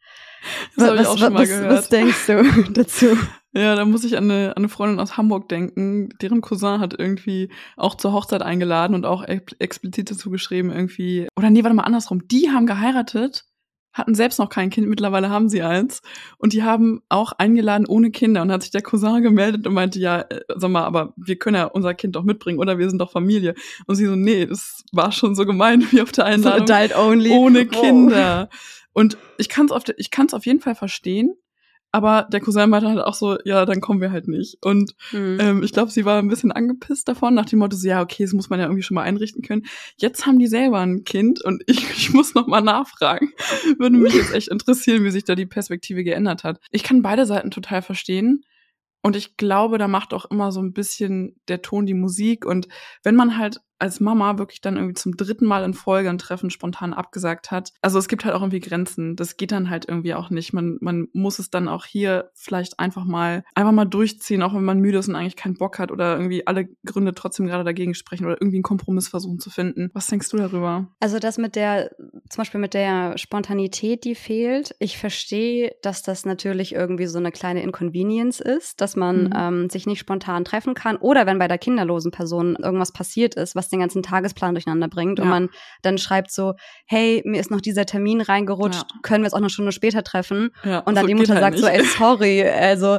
[0.76, 1.71] Das habe ich auch schon mal was, gehört.
[1.71, 3.17] Was denkst du dazu?
[3.54, 6.10] Ja, da muss ich an eine, an eine Freundin aus Hamburg denken.
[6.21, 11.28] Deren Cousin hat irgendwie auch zur Hochzeit eingeladen und auch explizit dazu geschrieben irgendwie.
[11.36, 12.28] Oder nee, warte mal andersrum.
[12.28, 13.45] Die haben geheiratet,
[13.98, 16.02] hatten selbst noch kein Kind, mittlerweile haben sie eins.
[16.38, 18.42] Und die haben auch eingeladen ohne Kinder.
[18.42, 21.56] Und hat sich der Cousin gemeldet und meinte, ja, äh, sag mal, aber wir können
[21.56, 23.56] ja unser Kind doch mitbringen oder wir sind doch Familie.
[23.86, 26.68] Und sie so, nee, das war schon so gemein wie auf der Einladung.
[26.68, 27.32] So adult only.
[27.32, 28.50] Ohne Kinder.
[28.52, 28.56] Oh.
[28.94, 31.36] Und ich kann es auf, ich kann's auf jeden Fall verstehen
[31.98, 34.60] aber der Cousin meinte halt auch so, ja, dann kommen wir halt nicht.
[34.62, 35.40] Und mhm.
[35.42, 38.24] ähm, ich glaube, sie war ein bisschen angepisst davon, nach dem Motto, so, ja, okay,
[38.24, 39.66] das muss man ja irgendwie schon mal einrichten können.
[39.98, 43.32] Jetzt haben die selber ein Kind und ich, ich muss noch mal nachfragen.
[43.80, 46.60] Würde mich jetzt echt interessieren, wie sich da die Perspektive geändert hat.
[46.70, 48.44] Ich kann beide Seiten total verstehen.
[49.02, 52.46] Und ich glaube, da macht auch immer so ein bisschen der Ton die Musik.
[52.46, 52.68] Und
[53.02, 56.50] wenn man halt als Mama wirklich dann irgendwie zum dritten Mal in Folge ein Treffen
[56.50, 57.74] spontan abgesagt hat.
[57.82, 59.16] Also es gibt halt auch irgendwie Grenzen.
[59.16, 60.54] Das geht dann halt irgendwie auch nicht.
[60.54, 64.63] Man, man muss es dann auch hier vielleicht einfach mal, einfach mal durchziehen, auch wenn
[64.63, 67.94] man müde ist und eigentlich keinen Bock hat oder irgendwie alle Gründe trotzdem gerade dagegen
[67.94, 69.90] sprechen oder irgendwie einen Kompromiss versuchen zu finden.
[69.94, 70.88] Was denkst du darüber?
[71.00, 71.92] Also das mit der,
[72.30, 74.76] zum Beispiel mit der Spontanität, die fehlt.
[74.80, 79.34] Ich verstehe, dass das natürlich irgendwie so eine kleine Inconvenience ist, dass man mhm.
[79.36, 83.56] ähm, sich nicht spontan treffen kann oder wenn bei der kinderlosen Person irgendwas passiert ist,
[83.56, 85.23] was was den ganzen Tagesplan durcheinander bringt ja.
[85.23, 85.49] und man
[85.82, 86.53] dann schreibt so,
[86.86, 88.99] hey, mir ist noch dieser Termin reingerutscht, ja.
[89.03, 90.51] können wir es auch eine Stunde später treffen?
[90.63, 91.63] Ja, und dann so die Mutter halt sagt nicht.
[91.63, 92.97] so, ey, sorry, also,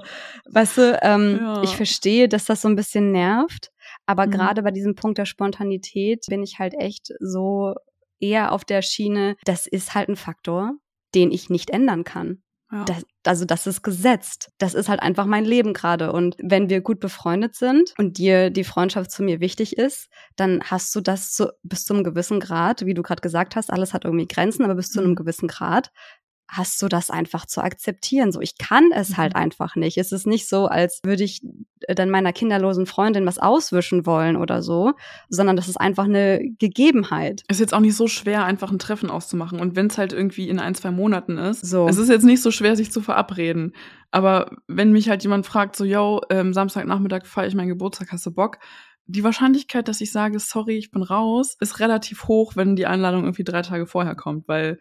[0.51, 3.71] weißt du, ähm, ich verstehe, dass das so ein bisschen nervt,
[4.07, 4.31] aber mhm.
[4.33, 7.75] gerade bei diesem Punkt der Spontanität bin ich halt echt so
[8.21, 10.73] eher auf der Schiene, das ist halt ein Faktor,
[11.15, 12.43] den ich nicht ändern kann.
[12.71, 12.85] Ja.
[12.85, 14.51] Das, also das ist gesetzt.
[14.59, 16.13] Das ist halt einfach mein Leben gerade.
[16.13, 20.63] Und wenn wir gut befreundet sind und dir die Freundschaft zu mir wichtig ist, dann
[20.63, 23.95] hast du das so, bis zu einem gewissen Grad, wie du gerade gesagt hast, alles
[23.95, 25.17] hat irgendwie Grenzen, aber bis zu einem mhm.
[25.17, 25.91] gewissen Grad
[26.49, 28.33] hast du das einfach zu akzeptieren.
[28.33, 29.43] So, ich kann es halt mhm.
[29.43, 29.99] einfach nicht.
[29.99, 31.43] Es ist nicht so, als würde ich
[31.81, 34.95] äh, dann meiner kinderlosen Freundin was auswischen wollen oder so,
[35.29, 37.43] sondern das ist einfach eine Gegebenheit.
[37.49, 39.61] Es ist jetzt auch nicht so schwer, einfach ein Treffen auszumachen.
[39.61, 41.87] Und wenn es halt irgendwie in ein, zwei Monaten ist, so.
[41.87, 43.75] es ist jetzt nicht so schwer, sich zu verabreden.
[44.11, 48.25] Aber wenn mich halt jemand fragt, so, yo, ähm, Samstagnachmittag feiere ich meinen Geburtstag, hast
[48.25, 48.59] du Bock?
[49.11, 53.23] die Wahrscheinlichkeit, dass ich sage, sorry, ich bin raus, ist relativ hoch, wenn die Einladung
[53.25, 54.79] irgendwie drei Tage vorher kommt, weil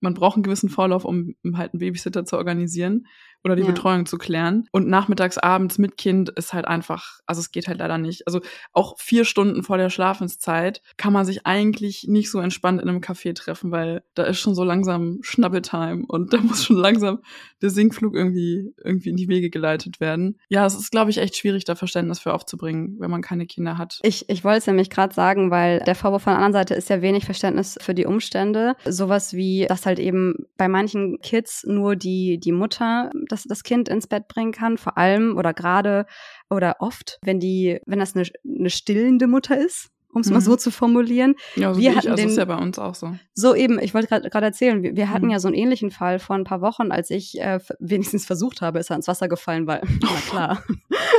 [0.00, 3.06] man braucht einen gewissen Vorlauf, um halt einen Babysitter zu organisieren
[3.46, 3.68] oder die ja.
[3.68, 4.66] Betreuung zu klären.
[4.72, 8.26] Und nachmittags, abends mit Kind ist halt einfach, also es geht halt leider nicht.
[8.26, 8.40] Also
[8.72, 13.00] auch vier Stunden vor der Schlafenszeit kann man sich eigentlich nicht so entspannt in einem
[13.00, 17.20] Café treffen, weil da ist schon so langsam Schnabbeltime und da muss schon langsam
[17.62, 20.40] der Sinkflug irgendwie, irgendwie in die Wege geleitet werden.
[20.48, 23.78] Ja, es ist, glaube ich, echt schwierig, da Verständnis für aufzubringen, wenn man keine Kinder
[23.78, 24.00] hat.
[24.02, 26.90] Ich, ich wollte es nämlich gerade sagen, weil der Vorwurf von der anderen Seite ist
[26.90, 28.74] ja wenig Verständnis für die Umstände.
[28.84, 33.88] Sowas wie, dass halt eben bei manchen Kids nur die, die Mutter das, das Kind
[33.88, 36.06] ins Bett bringen kann, vor allem oder gerade
[36.50, 40.34] oder oft, wenn die, wenn das eine, eine stillende Mutter ist um es mhm.
[40.34, 41.34] mal so zu formulieren.
[41.56, 43.14] Ja, so wir hatten ich, also den, ist ja bei uns auch so.
[43.34, 45.32] So eben, ich wollte gerade erzählen, wir, wir hatten mhm.
[45.32, 48.78] ja so einen ähnlichen Fall vor ein paar Wochen, als ich äh, wenigstens versucht habe,
[48.78, 50.62] ist er ins Wasser gefallen, weil, na klar.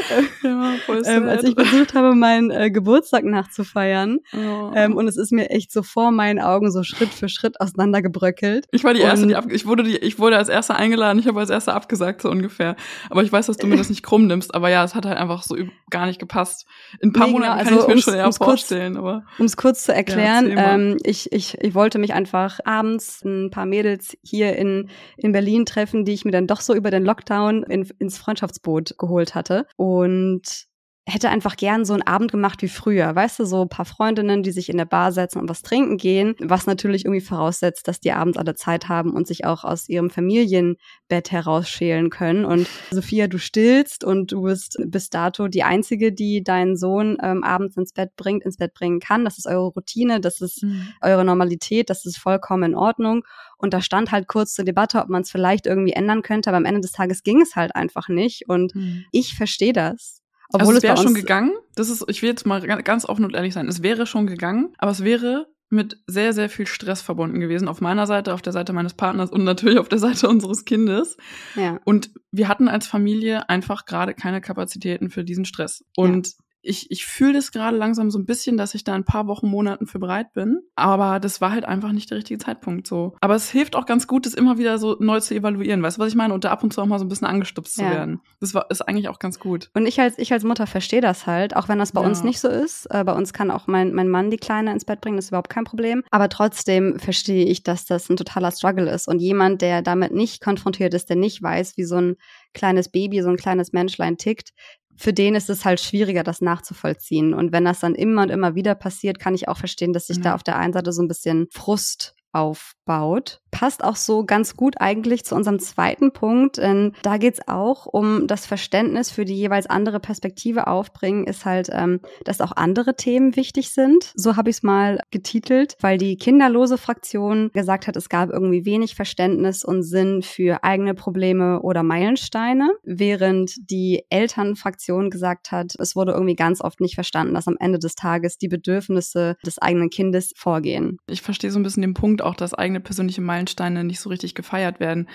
[0.44, 0.74] ja,
[1.06, 4.18] ähm, als ich versucht habe, meinen äh, Geburtstag nachzufeiern.
[4.34, 4.72] Oh.
[4.74, 8.66] Ähm, und es ist mir echt so vor meinen Augen so Schritt für Schritt auseinandergebröckelt.
[8.72, 11.28] Ich war die Erste, die ab, ich wurde die, ich wurde als Erste eingeladen, ich
[11.28, 12.76] habe als Erste abgesagt, so ungefähr.
[13.12, 15.18] Aber ich weiß, dass du mir das nicht krumm nimmst, aber ja, es hat halt
[15.18, 15.56] einfach so
[15.92, 16.66] gar nicht gepasst.
[17.00, 19.26] In ein paar nee, genau, Monaten kann also ich mir schon eher vorstellen erzählen, aber.
[19.38, 23.52] Um es kurz zu erklären, ja, ähm, ich, ich, ich wollte mich einfach abends ein
[23.52, 27.04] paar Mädels hier in, in Berlin treffen, die ich mir dann doch so über den
[27.04, 29.68] Lockdown in, ins Freundschaftsboot geholt hatte.
[29.76, 30.68] Und
[31.08, 33.16] hätte einfach gern so einen Abend gemacht wie früher.
[33.16, 35.96] Weißt du, so ein paar Freundinnen, die sich in der Bar setzen und was trinken
[35.96, 39.88] gehen, was natürlich irgendwie voraussetzt, dass die abends alle Zeit haben und sich auch aus
[39.88, 42.44] ihrem Familienbett herausschälen können.
[42.44, 47.42] Und Sophia, du stillst und du bist bis dato die Einzige, die deinen Sohn ähm,
[47.42, 49.24] abends ins Bett bringt, ins Bett bringen kann.
[49.24, 50.90] Das ist eure Routine, das ist mhm.
[51.02, 53.24] eure Normalität, das ist vollkommen in Ordnung.
[53.58, 56.58] Und da stand halt kurz zur Debatte, ob man es vielleicht irgendwie ändern könnte, aber
[56.58, 58.50] am Ende des Tages ging es halt einfach nicht.
[58.50, 59.06] Und mhm.
[59.14, 60.22] ich verstehe das.
[60.52, 61.54] Obwohl also es, wäre schon gegangen.
[61.76, 63.68] Das ist, ich will jetzt mal ganz offen und ehrlich sein.
[63.68, 67.68] Es wäre schon gegangen, aber es wäre mit sehr, sehr viel Stress verbunden gewesen.
[67.68, 71.18] Auf meiner Seite, auf der Seite meines Partners und natürlich auf der Seite unseres Kindes.
[71.56, 71.80] Ja.
[71.84, 75.84] Und wir hatten als Familie einfach gerade keine Kapazitäten für diesen Stress.
[75.96, 76.34] Und ja
[76.68, 79.48] ich, ich fühle das gerade langsam so ein bisschen, dass ich da ein paar Wochen,
[79.48, 80.62] Monaten für bereit bin.
[80.76, 83.16] Aber das war halt einfach nicht der richtige Zeitpunkt so.
[83.22, 85.82] Aber es hilft auch ganz gut, das immer wieder so neu zu evaluieren.
[85.82, 86.34] Weißt du, was ich meine?
[86.34, 87.86] Und da ab und zu auch mal so ein bisschen angestupst ja.
[87.86, 88.22] zu werden.
[88.40, 89.70] Das war, ist eigentlich auch ganz gut.
[89.74, 92.08] Und ich als, ich als Mutter verstehe das halt, auch wenn das bei ja.
[92.08, 92.86] uns nicht so ist.
[92.92, 95.32] Äh, bei uns kann auch mein, mein Mann die Kleine ins Bett bringen, das ist
[95.32, 96.04] überhaupt kein Problem.
[96.12, 99.08] Aber trotzdem verstehe ich, dass das ein totaler Struggle ist.
[99.08, 102.16] Und jemand, der damit nicht konfrontiert ist, der nicht weiß, wie so ein
[102.54, 104.52] kleines Baby, so ein kleines Menschlein tickt,
[104.98, 107.34] für den ist es halt schwieriger, das nachzuvollziehen.
[107.34, 110.18] Und wenn das dann immer und immer wieder passiert, kann ich auch verstehen, dass sich
[110.18, 110.24] ja.
[110.24, 113.42] da auf der einen Seite so ein bisschen Frust aufbaut.
[113.58, 118.28] Passt auch so ganz gut eigentlich zu unserem zweiten Punkt, denn da geht's auch um
[118.28, 123.36] das Verständnis für die jeweils andere Perspektive aufbringen, ist halt, ähm, dass auch andere Themen
[123.36, 124.12] wichtig sind.
[124.14, 128.64] So habe ich es mal getitelt, weil die kinderlose Fraktion gesagt hat, es gab irgendwie
[128.64, 135.96] wenig Verständnis und Sinn für eigene Probleme oder Meilensteine, während die Elternfraktion gesagt hat, es
[135.96, 139.90] wurde irgendwie ganz oft nicht verstanden, dass am Ende des Tages die Bedürfnisse des eigenen
[139.90, 141.00] Kindes vorgehen.
[141.08, 143.47] Ich verstehe so ein bisschen den Punkt auch, dass eigene persönliche Meilensteine
[143.84, 145.08] nicht so richtig gefeiert werden.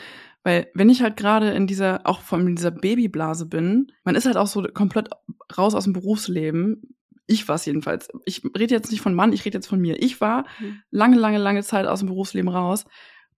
[0.45, 4.37] Weil wenn ich halt gerade in dieser, auch in dieser Babyblase bin, man ist halt
[4.37, 5.09] auch so komplett
[5.57, 6.83] raus aus dem Berufsleben.
[7.27, 8.09] Ich war es jedenfalls.
[8.25, 10.03] Ich rede jetzt nicht von Mann, ich rede jetzt von mir.
[10.03, 10.83] Ich war mhm.
[10.90, 12.85] lange, lange, lange Zeit aus dem Berufsleben raus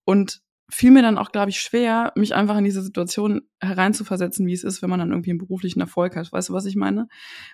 [0.05, 4.55] und fiel mir dann auch, glaube ich, schwer, mich einfach in diese Situation hereinzuversetzen, wie
[4.55, 6.33] es ist, wenn man dann irgendwie einen beruflichen Erfolg hat.
[6.33, 7.07] Weißt du, was ich meine?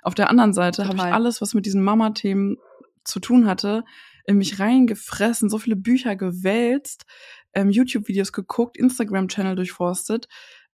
[0.02, 2.56] Auf der anderen Seite habe ich alles, was mit diesen Mama-Themen
[3.04, 3.84] zu tun hatte,
[4.24, 7.04] in mich reingefressen, so viele Bücher gewälzt,
[7.54, 10.28] ähm, YouTube-Videos geguckt, Instagram-Channel durchforstet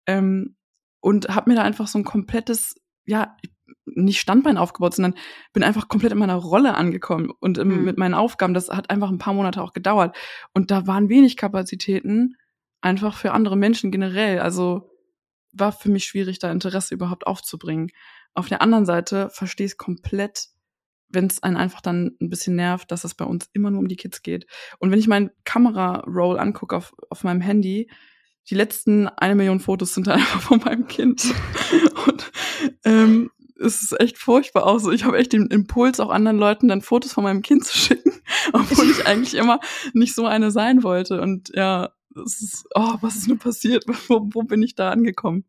[0.06, 0.56] ähm,
[1.00, 3.36] und habe mir da einfach so ein komplettes, ja,
[3.84, 5.14] nicht Standbein aufgebaut, sondern
[5.52, 7.84] bin einfach komplett in meiner Rolle angekommen und mhm.
[7.84, 8.54] mit meinen Aufgaben.
[8.54, 10.16] Das hat einfach ein paar Monate auch gedauert.
[10.52, 12.36] Und da waren wenig Kapazitäten
[12.80, 14.40] einfach für andere Menschen generell.
[14.40, 14.90] Also
[15.52, 17.90] war für mich schwierig, da Interesse überhaupt aufzubringen.
[18.34, 20.48] Auf der anderen Seite verstehe ich komplett,
[21.08, 23.88] wenn es einen einfach dann ein bisschen nervt, dass es bei uns immer nur um
[23.88, 24.46] die Kids geht.
[24.78, 27.88] Und wenn ich meinen Kamera-Roll angucke auf, auf meinem Handy,
[28.50, 31.24] die letzten eine Million Fotos sind dann einfach von meinem Kind.
[32.06, 32.32] Und
[32.84, 34.92] ähm, es ist echt furchtbar auch so.
[34.92, 38.12] Ich habe echt den Impuls, auch anderen Leuten dann Fotos von meinem Kind zu schicken,
[38.52, 39.60] obwohl ich eigentlich immer
[39.92, 41.20] nicht so eine sein wollte.
[41.20, 41.90] Und ja,
[42.24, 43.84] es ist, oh, was ist nur passiert?
[44.08, 45.44] Wo, wo bin ich da angekommen?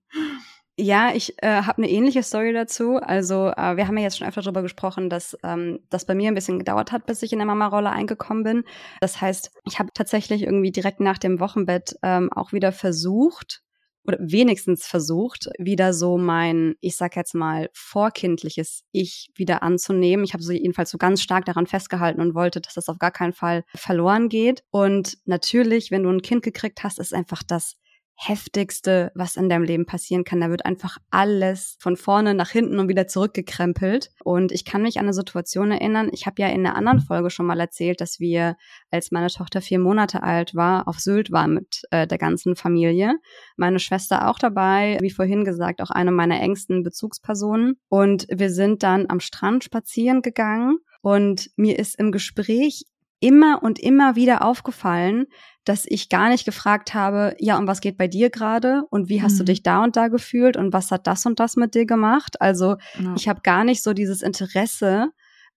[0.79, 2.97] Ja, ich äh, habe eine ähnliche Story dazu.
[2.97, 6.27] Also äh, wir haben ja jetzt schon öfter darüber gesprochen, dass ähm, das bei mir
[6.27, 8.63] ein bisschen gedauert hat, bis ich in der Mama-Rolle eingekommen bin.
[9.01, 13.63] Das heißt, ich habe tatsächlich irgendwie direkt nach dem Wochenbett ähm, auch wieder versucht
[14.05, 20.23] oder wenigstens versucht, wieder so mein, ich sag jetzt mal, vorkindliches Ich wieder anzunehmen.
[20.23, 23.11] Ich habe so jedenfalls so ganz stark daran festgehalten und wollte, dass das auf gar
[23.11, 24.63] keinen Fall verloren geht.
[24.69, 27.77] Und natürlich, wenn du ein Kind gekriegt hast, ist einfach das
[28.19, 30.41] heftigste, was in deinem Leben passieren kann.
[30.41, 34.09] Da wird einfach alles von vorne nach hinten und wieder zurückgekrempelt.
[34.23, 37.29] Und ich kann mich an eine Situation erinnern, ich habe ja in einer anderen Folge
[37.29, 38.57] schon mal erzählt, dass wir,
[38.89, 43.13] als meine Tochter vier Monate alt war, auf Sylt waren mit äh, der ganzen Familie.
[43.55, 47.79] Meine Schwester auch dabei, wie vorhin gesagt, auch eine meiner engsten Bezugspersonen.
[47.87, 50.79] Und wir sind dann am Strand spazieren gegangen.
[51.01, 52.83] Und mir ist im Gespräch
[53.19, 55.25] immer und immer wieder aufgefallen,
[55.63, 59.21] dass ich gar nicht gefragt habe, ja, und was geht bei dir gerade und wie
[59.21, 59.37] hast mhm.
[59.39, 62.39] du dich da und da gefühlt und was hat das und das mit dir gemacht?
[62.41, 63.13] Also ja.
[63.17, 65.09] ich habe gar nicht so dieses Interesse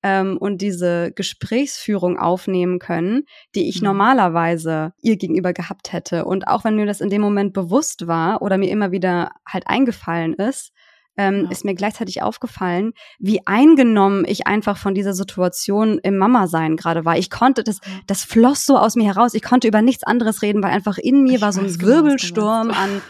[0.03, 3.89] ähm, und diese Gesprächsführung aufnehmen können, die ich mhm.
[3.89, 6.25] normalerweise ihr gegenüber gehabt hätte.
[6.25, 9.67] Und auch wenn mir das in dem Moment bewusst war oder mir immer wieder halt
[9.67, 10.73] eingefallen ist,
[11.21, 11.51] ähm, ja.
[11.51, 17.19] ist mir gleichzeitig aufgefallen, wie eingenommen ich einfach von dieser Situation im Mama-Sein gerade war.
[17.19, 19.35] Ich konnte, das, das floss so aus mir heraus.
[19.35, 21.87] Ich konnte über nichts anderes reden, weil einfach in mir ich war so ein genau,
[21.87, 23.03] Wirbelsturm an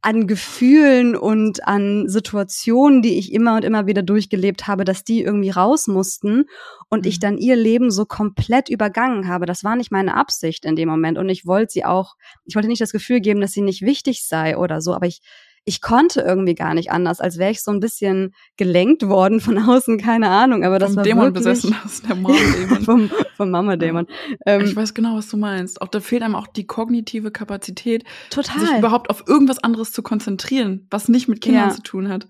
[0.00, 5.22] an Gefühlen und an Situationen, die ich immer und immer wieder durchgelebt habe, dass die
[5.22, 6.44] irgendwie raus mussten
[6.88, 7.08] und mhm.
[7.08, 9.44] ich dann ihr Leben so komplett übergangen habe.
[9.44, 12.68] Das war nicht meine Absicht in dem Moment und ich wollte sie auch, ich wollte
[12.68, 15.20] nicht das Gefühl geben, dass sie nicht wichtig sei oder so, aber ich
[15.64, 19.58] ich konnte irgendwie gar nicht anders, als wäre ich so ein bisschen gelenkt worden von
[19.68, 20.64] außen, keine Ahnung.
[20.64, 22.80] Aber das vom war Dämon wirklich, besessen aus der Mama-Dämon.
[22.84, 24.06] vom, vom Mama-Dämon.
[24.46, 25.82] Ähm, ich weiß genau, was du meinst.
[25.82, 28.60] Auch da fehlt einem auch die kognitive Kapazität, total.
[28.60, 31.74] sich überhaupt auf irgendwas anderes zu konzentrieren, was nicht mit Kindern ja.
[31.74, 32.28] zu tun hat.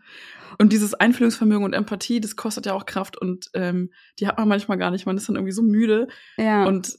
[0.58, 4.48] Und dieses Einfühlungsvermögen und Empathie, das kostet ja auch Kraft und ähm, die hat man
[4.48, 5.06] manchmal gar nicht.
[5.06, 6.08] Man ist dann irgendwie so müde.
[6.36, 6.64] Ja.
[6.64, 6.98] Und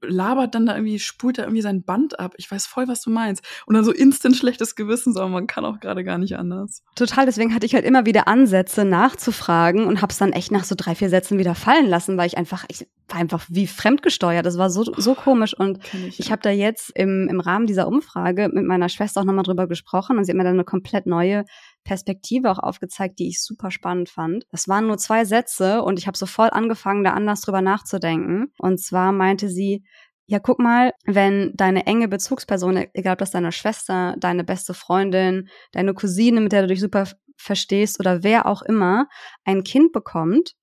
[0.00, 2.34] labert dann da irgendwie, spult da irgendwie sein Band ab.
[2.36, 3.44] Ich weiß voll, was du meinst.
[3.66, 6.82] Und dann so instant schlechtes Gewissen, aber man kann auch gerade gar nicht anders.
[6.94, 10.74] Total, deswegen hatte ich halt immer wieder Ansätze nachzufragen und hab's dann echt nach so
[10.76, 14.46] drei, vier Sätzen wieder fallen lassen, weil ich einfach, ich war einfach wie fremdgesteuert.
[14.46, 15.54] Das war so, so komisch.
[15.58, 19.24] Und ich, ich habe da jetzt im, im Rahmen dieser Umfrage mit meiner Schwester auch
[19.24, 21.44] nochmal drüber gesprochen und sie hat mir dann eine komplett neue
[21.84, 24.44] Perspektive auch aufgezeigt, die ich super spannend fand.
[24.50, 28.52] Das waren nur zwei Sätze und ich habe sofort angefangen, da anders drüber nachzudenken.
[28.58, 29.84] Und zwar meinte sie,
[30.26, 35.48] ja, guck mal, wenn deine enge Bezugsperson, egal ob das deine Schwester, deine beste Freundin,
[35.72, 39.08] deine Cousine, mit der du dich super verstehst oder wer auch immer,
[39.44, 40.54] ein Kind bekommt,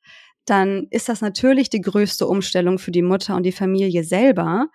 [0.45, 4.67] dann ist das natürlich die größte Umstellung für die Mutter und die Familie selber.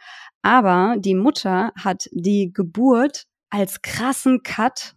[0.43, 4.95] Aber die Mutter hat die Geburt als krassen Cut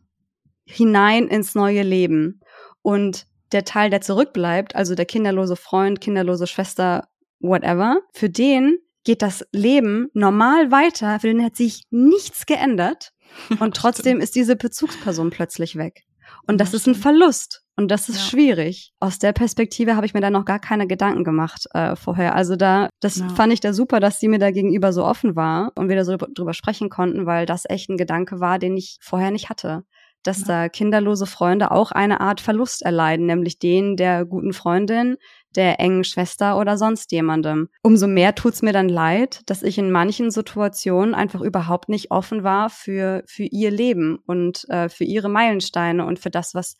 [0.67, 2.41] hinein ins neue Leben.
[2.81, 7.07] Und der Teil, der zurückbleibt, also der kinderlose Freund, kinderlose Schwester,
[7.39, 13.13] whatever, für den geht das Leben normal weiter, für den hat sich nichts geändert.
[13.59, 16.03] Und trotzdem ist diese Bezugsperson plötzlich weg.
[16.45, 17.63] Und das ist ein Verlust.
[17.77, 18.23] Und das ist ja.
[18.23, 18.91] schwierig.
[18.99, 22.35] Aus der Perspektive habe ich mir da noch gar keine Gedanken gemacht äh, vorher.
[22.35, 23.29] Also da, das ja.
[23.29, 26.03] fand ich da super, dass sie mir da gegenüber so offen war und wir da
[26.03, 29.83] so drüber sprechen konnten, weil das echt ein Gedanke war, den ich vorher nicht hatte
[30.23, 35.17] dass da kinderlose Freunde auch eine Art Verlust erleiden, nämlich den der guten Freundin,
[35.55, 37.69] der engen Schwester oder sonst jemandem.
[37.81, 42.43] Umso mehr tut's mir dann leid, dass ich in manchen Situationen einfach überhaupt nicht offen
[42.43, 46.75] war für, für ihr Leben und äh, für ihre Meilensteine und für das, was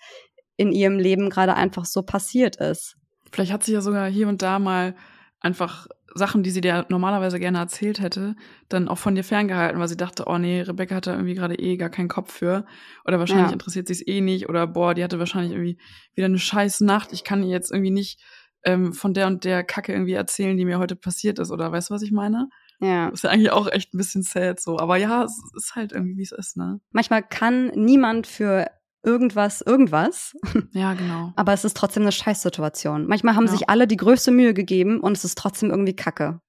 [0.57, 2.95] in ihrem Leben gerade einfach so passiert ist.
[3.31, 4.95] Vielleicht hat sie ja sogar hier und da mal
[5.39, 8.35] einfach Sachen, die sie dir normalerweise gerne erzählt hätte,
[8.69, 11.55] dann auch von dir ferngehalten, weil sie dachte, oh nee, Rebecca hat da irgendwie gerade
[11.55, 12.65] eh gar keinen Kopf für.
[13.05, 13.53] Oder wahrscheinlich ja.
[13.53, 14.49] interessiert sie es eh nicht.
[14.49, 15.77] Oder boah, die hatte wahrscheinlich irgendwie
[16.15, 17.13] wieder eine scheiß Nacht.
[17.13, 18.19] Ich kann ihr jetzt irgendwie nicht
[18.63, 21.51] ähm, von der und der Kacke irgendwie erzählen, die mir heute passiert ist.
[21.51, 22.49] Oder weißt du, was ich meine?
[22.79, 23.09] Ja.
[23.09, 24.79] Ist ja eigentlich auch echt ein bisschen sad so.
[24.79, 26.79] Aber ja, es ist halt irgendwie, wie es ist, ne?
[26.91, 28.67] Manchmal kann niemand für
[29.03, 30.35] irgendwas, irgendwas.
[30.71, 31.33] Ja, genau.
[31.37, 33.07] Aber es ist trotzdem eine Scheißsituation.
[33.07, 33.51] Manchmal haben ja.
[33.51, 36.39] sich alle die größte Mühe gegeben und es ist trotzdem irgendwie Kacke.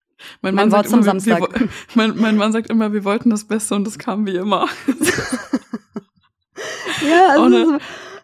[0.43, 1.61] Mein Mann, mein Wort zum immer, Samstag.
[1.61, 4.69] Wir, mein, mein Mann sagt immer, wir wollten das Beste und es kam wie immer.
[7.09, 7.79] ja, also,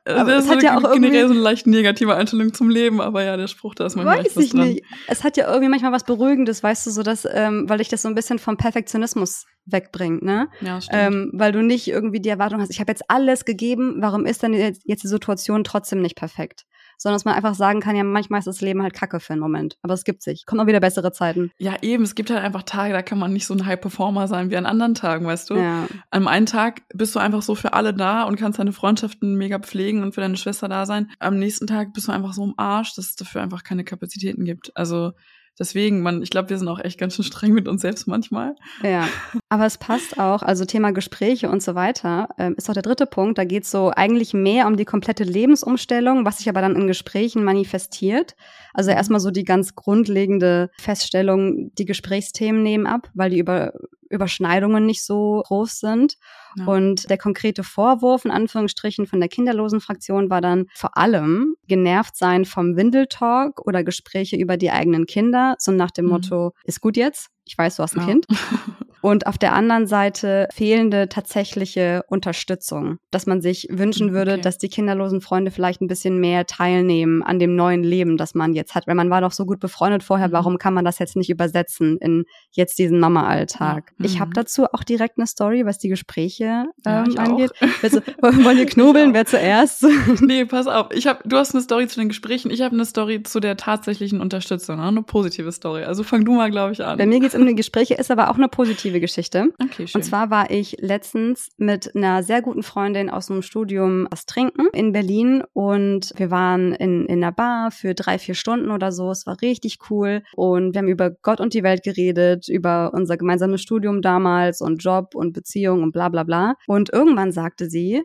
[0.06, 3.24] aber das es hat ja auch generell so eine leicht negative Einstellung zum Leben, aber
[3.24, 4.68] ja, der Spruch, da ist manchmal Weiß ich dran.
[4.68, 4.84] nicht.
[5.06, 8.02] Es hat ja irgendwie manchmal was Beruhigendes, weißt du, so dass, ähm, weil ich das
[8.02, 10.48] so ein bisschen vom Perfektionismus wegbringt, ne?
[10.60, 11.02] Ja, stimmt.
[11.02, 14.42] Ähm, weil du nicht irgendwie die Erwartung hast, ich habe jetzt alles gegeben, warum ist
[14.42, 16.64] denn jetzt, jetzt die Situation trotzdem nicht perfekt?
[16.98, 19.42] sondern dass man einfach sagen kann, ja, manchmal ist das Leben halt kacke für einen
[19.42, 19.76] Moment.
[19.82, 20.46] Aber es gibt sich.
[20.46, 21.50] Kommen auch wieder bessere Zeiten.
[21.58, 22.04] Ja, eben.
[22.04, 24.66] Es gibt halt einfach Tage, da kann man nicht so ein High-Performer sein wie an
[24.66, 25.56] anderen Tagen, weißt du?
[25.56, 25.86] Ja.
[26.10, 29.58] Am einen Tag bist du einfach so für alle da und kannst deine Freundschaften mega
[29.58, 31.10] pflegen und für deine Schwester da sein.
[31.18, 34.44] Am nächsten Tag bist du einfach so im Arsch, dass es dafür einfach keine Kapazitäten
[34.44, 34.76] gibt.
[34.76, 35.12] Also
[35.58, 38.56] Deswegen, man, ich glaube, wir sind auch echt ganz schön streng mit uns selbst manchmal.
[38.82, 39.08] Ja,
[39.48, 43.06] aber es passt auch, also Thema Gespräche und so weiter, ähm, ist auch der dritte
[43.06, 43.38] Punkt.
[43.38, 46.88] Da geht es so eigentlich mehr um die komplette Lebensumstellung, was sich aber dann in
[46.88, 48.34] Gesprächen manifestiert.
[48.72, 48.96] Also mhm.
[48.96, 53.72] erstmal so die ganz grundlegende Feststellung, die Gesprächsthemen nehmen ab, weil die über
[54.14, 56.16] Überschneidungen nicht so groß sind.
[56.56, 56.66] Ja.
[56.66, 62.16] Und der konkrete Vorwurf in Anführungsstrichen von der kinderlosen Fraktion war dann vor allem genervt
[62.16, 66.10] sein vom Windeltalk oder Gespräche über die eigenen Kinder, so nach dem mhm.
[66.12, 68.06] Motto, ist gut jetzt, ich weiß, du hast ein ja.
[68.06, 68.26] Kind.
[69.04, 74.40] Und auf der anderen Seite fehlende tatsächliche Unterstützung, dass man sich wünschen würde, okay.
[74.40, 78.54] dass die kinderlosen Freunde vielleicht ein bisschen mehr teilnehmen an dem neuen Leben, das man
[78.54, 78.86] jetzt hat.
[78.86, 80.32] Weil man war doch so gut befreundet vorher, mhm.
[80.32, 83.92] warum kann man das jetzt nicht übersetzen in jetzt diesen Mama-Alltag?
[83.98, 84.06] Mhm.
[84.06, 87.50] Ich habe dazu auch direkt eine Story, was die Gespräche ähm, ja, angeht.
[87.82, 89.12] Also, wollen wir knobeln?
[89.12, 89.84] Wer zuerst?
[90.22, 90.86] nee, pass auf.
[90.94, 93.58] Ich hab, du hast eine Story zu den Gesprächen, ich habe eine Story zu der
[93.58, 94.84] tatsächlichen Unterstützung, ne?
[94.84, 95.84] eine positive Story.
[95.84, 96.96] Also fang du mal, glaube ich, an.
[96.96, 99.48] Bei mir geht's um die Gespräche, ist aber auch eine positive Geschichte.
[99.62, 100.00] Okay, schön.
[100.00, 104.68] Und zwar war ich letztens mit einer sehr guten Freundin aus dem Studium was trinken
[104.72, 109.10] in Berlin und wir waren in, in einer Bar für drei, vier Stunden oder so.
[109.10, 113.16] Es war richtig cool und wir haben über Gott und die Welt geredet, über unser
[113.16, 116.54] gemeinsames Studium damals und Job und Beziehung und bla bla bla.
[116.66, 118.02] Und irgendwann sagte sie,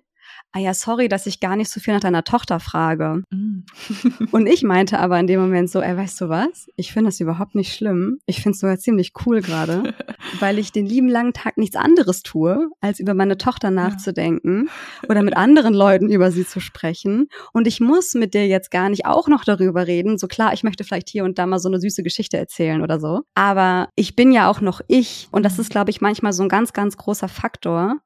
[0.52, 3.24] ah ja, sorry, dass ich gar nicht so viel nach deiner Tochter frage.
[3.30, 3.60] Mm.
[4.32, 6.68] und ich meinte aber in dem Moment so, ey, weißt du was?
[6.76, 8.20] Ich finde das überhaupt nicht schlimm.
[8.26, 9.94] Ich finde es sogar ziemlich cool gerade,
[10.40, 15.10] weil ich den lieben langen Tag nichts anderes tue, als über meine Tochter nachzudenken ja.
[15.10, 17.28] oder mit anderen Leuten über sie zu sprechen.
[17.54, 20.18] Und ich muss mit dir jetzt gar nicht auch noch darüber reden.
[20.18, 23.00] So klar, ich möchte vielleicht hier und da mal so eine süße Geschichte erzählen oder
[23.00, 23.22] so.
[23.36, 25.28] Aber ich bin ja auch noch ich.
[25.32, 27.98] Und das ist, glaube ich, manchmal so ein ganz, ganz großer Faktor,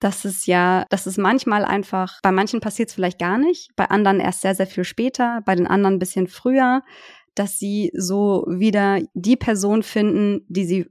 [0.00, 3.84] dass es ja, dass es manchmal einfach, bei manchen passiert es vielleicht gar nicht, bei
[3.84, 6.82] anderen erst sehr, sehr viel später, bei den anderen ein bisschen früher,
[7.34, 10.86] dass sie so wieder die Person finden, die sie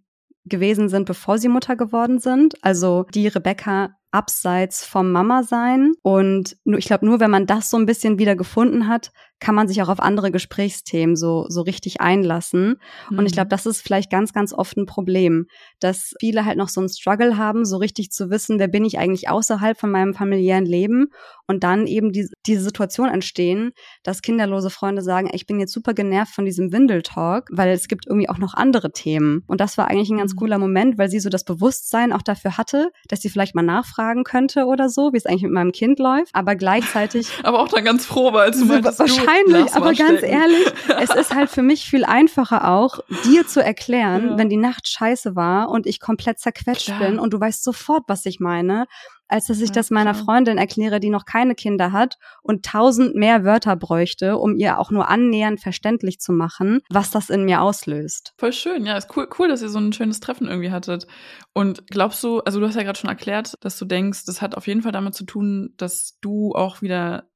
[0.45, 2.55] gewesen sind, bevor sie Mutter geworden sind.
[2.63, 5.93] Also die Rebecca abseits vom Mama sein.
[6.01, 9.67] Und ich glaube, nur wenn man das so ein bisschen wieder gefunden hat, kann man
[9.67, 12.79] sich auch auf andere Gesprächsthemen so, so richtig einlassen.
[13.09, 13.19] Mhm.
[13.19, 13.35] Und ich mhm.
[13.35, 15.45] glaube, das ist vielleicht ganz, ganz oft ein Problem,
[15.79, 18.99] dass viele halt noch so einen Struggle haben, so richtig zu wissen, wer bin ich
[18.99, 21.07] eigentlich außerhalb von meinem familiären Leben
[21.47, 23.71] und dann eben die, diese Situation entstehen,
[24.03, 28.05] dass kinderlose Freunde sagen, ich bin jetzt super genervt von diesem Windeltalk, weil es gibt
[28.07, 29.43] irgendwie auch noch andere Themen.
[29.47, 30.39] Und das war eigentlich ein ganz mhm.
[30.39, 34.23] cooler Moment, weil sie so das Bewusstsein auch dafür hatte, dass sie vielleicht mal nachfragen
[34.23, 37.29] könnte oder so, wie es eigentlich mit meinem Kind läuft, aber gleichzeitig.
[37.43, 38.99] aber auch dann ganz froh war, als du meintest,
[39.29, 44.31] wahrscheinlich, aber ganz ehrlich, es ist halt für mich viel einfacher auch, dir zu erklären,
[44.31, 44.37] ja.
[44.37, 46.99] wenn die Nacht scheiße war und ich komplett zerquetscht Klar.
[46.99, 48.85] bin und du weißt sofort, was ich meine,
[49.27, 50.25] als dass ich ja, das meiner klar.
[50.25, 54.91] Freundin erkläre, die noch keine Kinder hat und tausend mehr Wörter bräuchte, um ihr auch
[54.91, 58.33] nur annähernd verständlich zu machen, was das in mir auslöst.
[58.37, 61.05] Voll schön, ja, ist cool, cool, dass ihr so ein schönes Treffen irgendwie hattet.
[61.53, 64.55] Und glaubst du, also du hast ja gerade schon erklärt, dass du denkst, das hat
[64.55, 67.29] auf jeden Fall damit zu tun, dass du auch wieder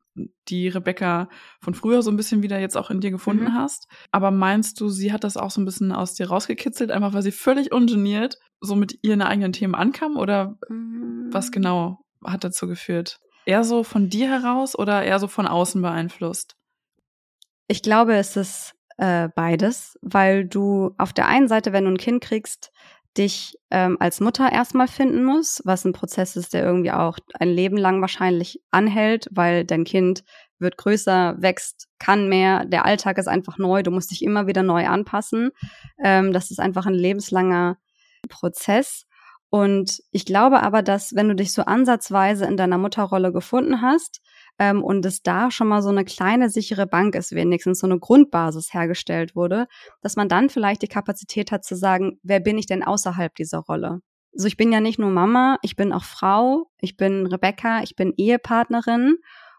[0.47, 3.53] die Rebecca von früher so ein bisschen wieder jetzt auch in dir gefunden mhm.
[3.53, 3.87] hast.
[4.11, 7.23] Aber meinst du, sie hat das auch so ein bisschen aus dir rausgekitzelt, einfach weil
[7.23, 10.17] sie völlig ungeniert so mit ihren eigenen Themen ankam?
[10.17, 11.29] Oder mhm.
[11.31, 13.19] was genau hat dazu geführt?
[13.45, 16.55] Eher so von dir heraus oder eher so von außen beeinflusst?
[17.67, 21.97] Ich glaube, es ist äh, beides, weil du auf der einen Seite, wenn du ein
[21.97, 22.71] Kind kriegst,
[23.17, 27.49] dich ähm, als Mutter erstmal finden muss, was ein Prozess ist, der irgendwie auch ein
[27.49, 30.23] Leben lang wahrscheinlich anhält, weil dein Kind
[30.59, 34.63] wird größer, wächst, kann mehr, der Alltag ist einfach neu, du musst dich immer wieder
[34.63, 35.51] neu anpassen.
[36.03, 37.77] Ähm, das ist einfach ein lebenslanger
[38.29, 39.05] Prozess.
[39.49, 44.21] Und ich glaube aber, dass wenn du dich so ansatzweise in deiner Mutterrolle gefunden hast,
[44.59, 47.99] ähm, und es da schon mal so eine kleine sichere Bank ist, wenigstens so eine
[47.99, 49.67] Grundbasis hergestellt wurde,
[50.01, 53.59] dass man dann vielleicht die Kapazität hat zu sagen, wer bin ich denn außerhalb dieser
[53.59, 53.99] Rolle?
[54.35, 57.95] Also ich bin ja nicht nur Mama, ich bin auch Frau, ich bin Rebecca, ich
[57.95, 59.17] bin Ehepartnerin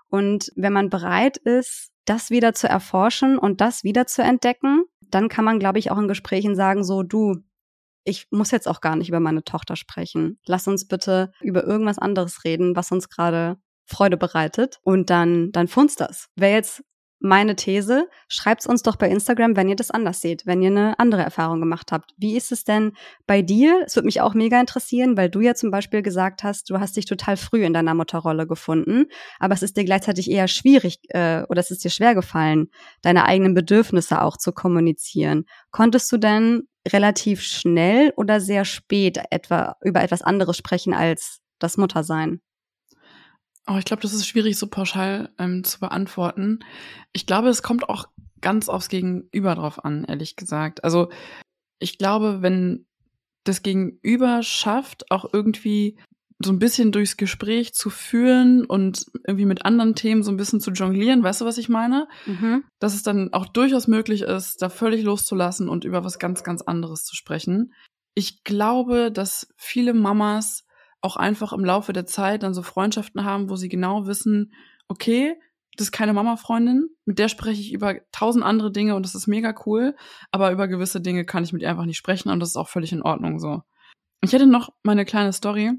[0.09, 5.29] und wenn man bereit ist, das wieder zu erforschen und das wieder zu entdecken, dann
[5.29, 7.37] kann man, glaube ich, auch in Gesprächen sagen, so du,
[8.05, 10.39] ich muss jetzt auch gar nicht über meine Tochter sprechen.
[10.45, 13.57] Lass uns bitte über irgendwas anderes reden, was uns gerade
[13.87, 16.29] Freude bereitet und dann, dann funzt das.
[16.37, 16.83] Wäre jetzt
[17.25, 20.99] meine These, schreibt's uns doch bei Instagram, wenn ihr das anders seht, wenn ihr eine
[20.99, 22.13] andere Erfahrung gemacht habt.
[22.19, 22.93] Wie ist es denn
[23.27, 23.83] bei dir?
[23.87, 26.97] Es würde mich auch mega interessieren, weil du ja zum Beispiel gesagt hast, du hast
[26.97, 29.07] dich total früh in deiner Mutterrolle gefunden,
[29.39, 32.69] aber es ist dir gleichzeitig eher schwierig äh, oder es ist dir schwer gefallen,
[33.01, 35.47] deine eigenen Bedürfnisse auch zu kommunizieren.
[35.71, 41.79] Konntest du denn relativ schnell oder sehr spät etwa über etwas anderes sprechen als das
[41.79, 42.43] Muttersein?
[43.67, 46.61] Oh, ich glaube, das ist schwierig so pauschal ähm, zu beantworten.
[47.13, 48.09] Ich glaube, es kommt auch
[48.41, 50.85] ganz aufs Gegenüber drauf an, ehrlich gesagt.
[50.85, 51.09] Also
[51.79, 52.87] ich glaube, wenn
[53.45, 55.99] das Gegenüber schafft, auch irgendwie
[56.43, 60.61] so ein bisschen durchs Gespräch zu führen und irgendwie mit anderen Themen so ein bisschen
[60.61, 62.09] zu jonglieren, weißt du, was ich meine?
[62.27, 62.65] Mhm.
[62.81, 66.63] Dass es dann auch durchaus möglich ist, da völlig loszulassen und über was ganz, ganz
[66.63, 67.73] anderes zu sprechen.
[68.15, 70.67] Ich glaube, dass viele Mamas
[71.05, 74.53] auch einfach im Laufe der Zeit dann so Freundschaften haben, wo sie genau wissen,
[74.89, 75.37] okay,
[75.77, 79.27] das ist keine Mama-Freundin, mit der spreche ich über tausend andere Dinge und das ist
[79.27, 79.97] mega cool,
[80.31, 82.69] aber über gewisse Dinge kann ich mit ihr einfach nicht sprechen und das ist auch
[82.69, 83.63] völlig in Ordnung so.
[84.23, 85.73] Ich hätte noch meine kleine Story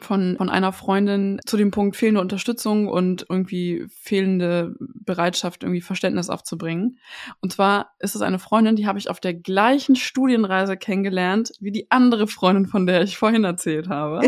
[0.00, 6.30] von, von einer Freundin zu dem Punkt fehlende Unterstützung und irgendwie fehlende Bereitschaft, irgendwie Verständnis
[6.30, 6.98] aufzubringen.
[7.40, 11.72] Und zwar ist es eine Freundin, die habe ich auf der gleichen Studienreise kennengelernt wie
[11.72, 14.20] die andere Freundin, von der ich vorhin erzählt habe.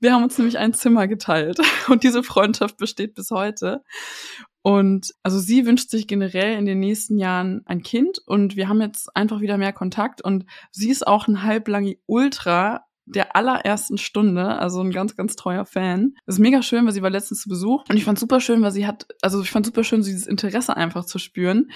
[0.00, 3.82] Wir haben uns nämlich ein Zimmer geteilt und diese Freundschaft besteht bis heute.
[4.62, 8.80] Und also sie wünscht sich generell in den nächsten Jahren ein Kind und wir haben
[8.80, 14.58] jetzt einfach wieder mehr Kontakt und sie ist auch ein halblangi Ultra der allerersten Stunde,
[14.58, 16.14] also ein ganz, ganz treuer Fan.
[16.26, 18.62] Das ist mega schön, weil sie war letztens zu Besuch und ich fand super schön,
[18.62, 21.70] weil sie hat, also ich fand super schön, dieses Interesse einfach zu spüren.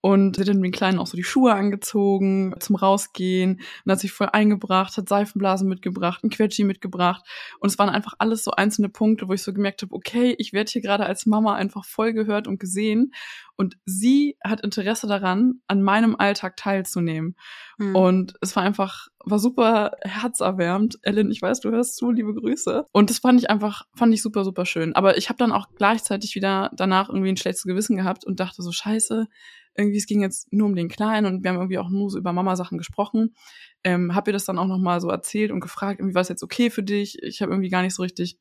[0.00, 4.00] Und sie hat dann den Kleinen auch so die Schuhe angezogen zum Rausgehen und hat
[4.00, 7.24] sich voll eingebracht, hat Seifenblasen mitgebracht, ein Quetschi mitgebracht.
[7.60, 10.52] Und es waren einfach alles so einzelne Punkte, wo ich so gemerkt habe, okay, ich
[10.52, 13.12] werde hier gerade als Mama einfach voll gehört und gesehen
[13.56, 17.36] und sie hat Interesse daran, an meinem Alltag teilzunehmen.
[17.78, 17.96] Mhm.
[17.96, 20.98] Und es war einfach, war super herzerwärmend.
[21.02, 22.84] Ellen, ich weiß, du hörst zu, liebe Grüße.
[22.92, 24.94] Und das fand ich einfach, fand ich super, super schön.
[24.94, 28.62] Aber ich habe dann auch gleichzeitig wieder danach irgendwie ein schlechtes Gewissen gehabt und dachte
[28.62, 29.28] so, scheiße,
[29.76, 32.18] irgendwie es ging jetzt nur um den Kleinen und wir haben irgendwie auch nur so
[32.18, 33.34] über Mama-Sachen gesprochen.
[33.82, 36.42] Ähm, hab ihr das dann auch nochmal so erzählt und gefragt, irgendwie war es jetzt
[36.42, 37.22] okay für dich?
[37.22, 38.38] Ich habe irgendwie gar nicht so richtig,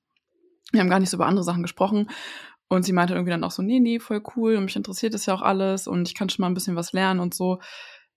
[0.72, 2.09] wir haben gar nicht so über andere Sachen gesprochen.
[2.74, 5.26] Und sie meinte irgendwie dann auch so, nee, nee, voll cool und mich interessiert das
[5.26, 7.59] ja auch alles und ich kann schon mal ein bisschen was lernen und so.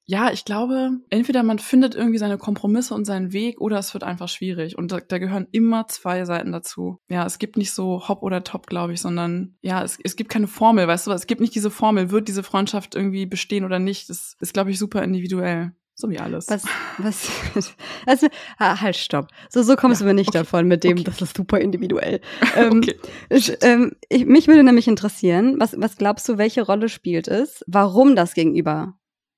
[0.08, 4.04] Ja, ich glaube, entweder man findet irgendwie seine Kompromisse und seinen Weg oder es wird
[4.04, 4.78] einfach schwierig.
[4.78, 7.00] Und da, da gehören immer zwei Seiten dazu.
[7.08, 10.30] Ja, es gibt nicht so Hop oder Top, glaube ich, sondern ja, es, es gibt
[10.30, 13.80] keine Formel, weißt du, es gibt nicht diese Formel, wird diese Freundschaft irgendwie bestehen oder
[13.80, 14.08] nicht.
[14.08, 15.72] Das ist, glaube ich, super individuell.
[15.98, 16.46] So wie alles.
[16.50, 16.64] Was,
[16.98, 17.26] was,
[18.06, 18.26] also,
[18.58, 19.28] ah, halt, stopp.
[19.48, 21.04] So, so kommst ja, du mir nicht okay, davon mit dem, okay.
[21.04, 22.20] das ist super individuell.
[22.54, 22.94] Ähm, okay.
[23.28, 27.62] ich, ähm, ich, mich würde nämlich interessieren, was, was glaubst du, welche Rolle spielt es,
[27.66, 28.94] warum das Gegenüber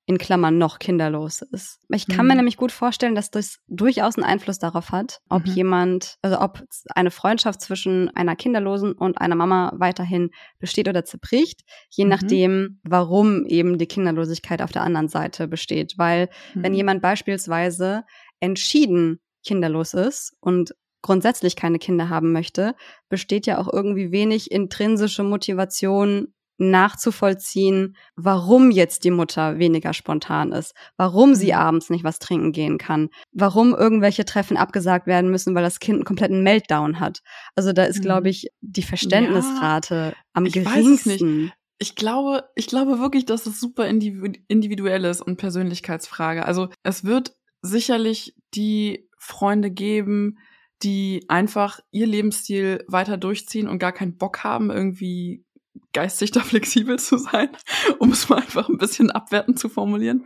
[0.09, 1.81] in Klammern noch kinderlos ist.
[1.93, 2.29] Ich kann mhm.
[2.29, 5.53] mir nämlich gut vorstellen, dass das durchaus einen Einfluss darauf hat, ob mhm.
[5.53, 6.63] jemand, also ob
[6.95, 12.09] eine Freundschaft zwischen einer Kinderlosen und einer Mama weiterhin besteht oder zerbricht, je mhm.
[12.09, 15.93] nachdem, warum eben die Kinderlosigkeit auf der anderen Seite besteht.
[15.97, 16.77] Weil wenn mhm.
[16.77, 18.03] jemand beispielsweise
[18.39, 22.73] entschieden kinderlos ist und grundsätzlich keine Kinder haben möchte,
[23.09, 30.73] besteht ja auch irgendwie wenig intrinsische Motivation, nachzuvollziehen, warum jetzt die Mutter weniger spontan ist,
[30.97, 31.59] warum sie mhm.
[31.59, 35.97] abends nicht was trinken gehen kann, warum irgendwelche Treffen abgesagt werden müssen, weil das Kind
[35.97, 37.21] einen kompletten Meltdown hat.
[37.55, 38.27] Also da ist, glaube mhm.
[38.27, 41.51] ich, die Verständnisrate ja, am ich geringsten.
[41.77, 46.45] Ich glaube, ich glaube wirklich, dass es super individuell ist und Persönlichkeitsfrage.
[46.45, 50.37] Also es wird sicherlich die Freunde geben,
[50.83, 55.45] die einfach ihr Lebensstil weiter durchziehen und gar keinen Bock haben, irgendwie
[55.93, 57.49] geistig da flexibel zu sein,
[57.99, 60.25] um es mal einfach ein bisschen abwertend zu formulieren.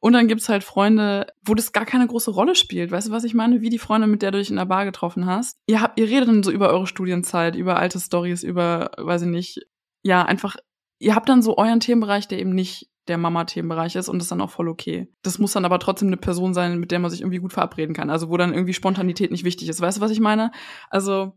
[0.00, 2.90] Und dann gibt's halt Freunde, wo das gar keine große Rolle spielt.
[2.90, 3.60] Weißt du, was ich meine?
[3.60, 5.58] Wie die Freunde, mit der du dich in der Bar getroffen hast.
[5.66, 9.28] Ihr habt, ihr redet dann so über eure Studienzeit, über alte Stories, über, weiß ich
[9.28, 9.60] nicht,
[10.02, 10.56] ja, einfach,
[10.98, 14.30] ihr habt dann so euren Themenbereich, der eben nicht der Mama-Themenbereich ist und das ist
[14.30, 15.08] dann auch voll okay.
[15.22, 17.94] Das muss dann aber trotzdem eine Person sein, mit der man sich irgendwie gut verabreden
[17.94, 18.10] kann.
[18.10, 19.80] Also wo dann irgendwie Spontanität nicht wichtig ist.
[19.80, 20.52] Weißt du, was ich meine?
[20.90, 21.32] Also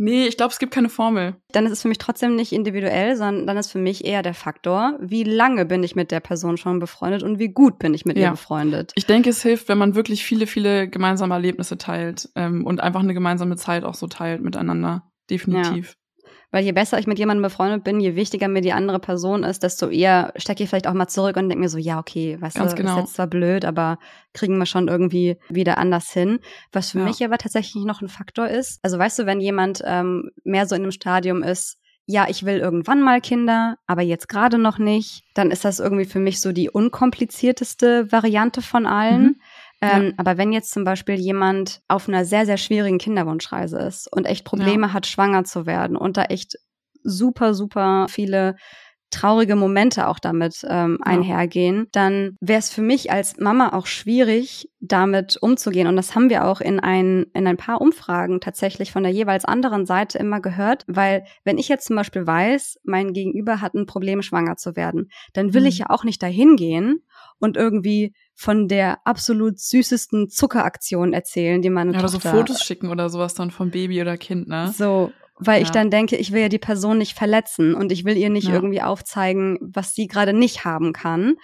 [0.00, 1.34] Nee, ich glaube, es gibt keine Formel.
[1.50, 4.32] Dann ist es für mich trotzdem nicht individuell, sondern dann ist für mich eher der
[4.32, 8.04] Faktor, wie lange bin ich mit der Person schon befreundet und wie gut bin ich
[8.04, 8.26] mit ja.
[8.26, 8.92] ihr befreundet.
[8.94, 13.00] Ich denke, es hilft, wenn man wirklich viele, viele gemeinsame Erlebnisse teilt ähm, und einfach
[13.00, 15.10] eine gemeinsame Zeit auch so teilt miteinander.
[15.28, 15.96] Definitiv.
[16.50, 19.62] Weil je besser ich mit jemandem befreundet bin, je wichtiger mir die andere Person ist,
[19.62, 22.56] desto eher stecke ich vielleicht auch mal zurück und denke mir so, ja, okay, weißt
[22.56, 22.94] Ganz du, genau.
[22.94, 23.98] ist jetzt zwar blöd, aber
[24.32, 26.38] kriegen wir schon irgendwie wieder anders hin.
[26.72, 27.04] Was für ja.
[27.04, 30.74] mich aber tatsächlich noch ein Faktor ist, also weißt du, wenn jemand ähm, mehr so
[30.74, 31.76] in einem Stadium ist,
[32.10, 36.06] ja, ich will irgendwann mal Kinder, aber jetzt gerade noch nicht, dann ist das irgendwie
[36.06, 39.22] für mich so die unkomplizierteste Variante von allen.
[39.22, 39.40] Mhm.
[39.80, 40.12] Ähm, ja.
[40.16, 44.44] Aber wenn jetzt zum Beispiel jemand auf einer sehr, sehr schwierigen Kinderwunschreise ist und echt
[44.44, 44.92] Probleme ja.
[44.92, 46.58] hat, schwanger zu werden und da echt
[47.02, 48.56] super, super viele
[49.10, 54.70] traurige Momente auch damit ähm, einhergehen, dann wäre es für mich als Mama auch schwierig,
[54.80, 55.86] damit umzugehen.
[55.86, 59.44] Und das haben wir auch in ein, in ein paar Umfragen tatsächlich von der jeweils
[59.44, 63.86] anderen Seite immer gehört, weil wenn ich jetzt zum Beispiel weiß, mein Gegenüber hat ein
[63.86, 65.68] Problem, schwanger zu werden, dann will mhm.
[65.68, 67.02] ich ja auch nicht dahin gehen
[67.38, 71.98] und irgendwie von der absolut süßesten Zuckeraktion erzählen, die meine ja.
[71.98, 74.72] Oder so Fotos schicken oder sowas dann von Baby oder Kind, ne?
[74.76, 75.64] So, weil ja.
[75.64, 78.48] ich dann denke, ich will ja die Person nicht verletzen und ich will ihr nicht
[78.48, 78.54] ja.
[78.54, 81.36] irgendwie aufzeigen, was sie gerade nicht haben kann.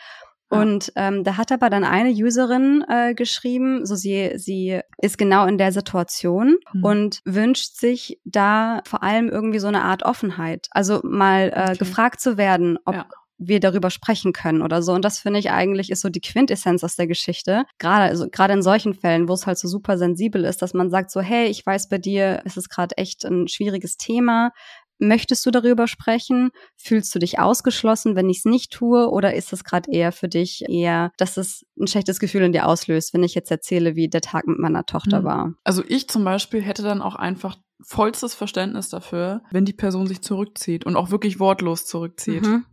[0.50, 5.46] Und ähm, da hat aber dann eine Userin äh, geschrieben, so sie, sie ist genau
[5.46, 6.84] in der Situation mhm.
[6.84, 10.68] und wünscht sich da vor allem irgendwie so eine Art Offenheit.
[10.70, 11.78] Also mal äh, okay.
[11.78, 13.06] gefragt zu werden, ob,
[13.38, 14.92] wir darüber sprechen können oder so.
[14.92, 17.64] Und das finde ich eigentlich ist so die Quintessenz aus der Geschichte.
[17.78, 20.90] Gerade, also gerade in solchen Fällen, wo es halt so super sensibel ist, dass man
[20.90, 24.52] sagt so, hey, ich weiß bei dir, es ist gerade echt ein schwieriges Thema.
[24.98, 26.50] Möchtest du darüber sprechen?
[26.76, 29.10] Fühlst du dich ausgeschlossen, wenn ich es nicht tue?
[29.10, 32.66] Oder ist es gerade eher für dich eher, dass es ein schlechtes Gefühl in dir
[32.66, 35.24] auslöst, wenn ich jetzt erzähle, wie der Tag mit meiner Tochter hm.
[35.24, 35.54] war?
[35.64, 40.22] Also ich zum Beispiel hätte dann auch einfach vollstes Verständnis dafür, wenn die Person sich
[40.22, 42.42] zurückzieht und auch wirklich wortlos zurückzieht.
[42.42, 42.64] Mhm.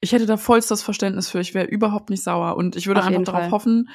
[0.00, 1.40] Ich hätte da vollstes Verständnis für.
[1.40, 3.50] Ich wäre überhaupt nicht sauer und ich würde Auf einfach darauf Fall.
[3.50, 3.88] hoffen,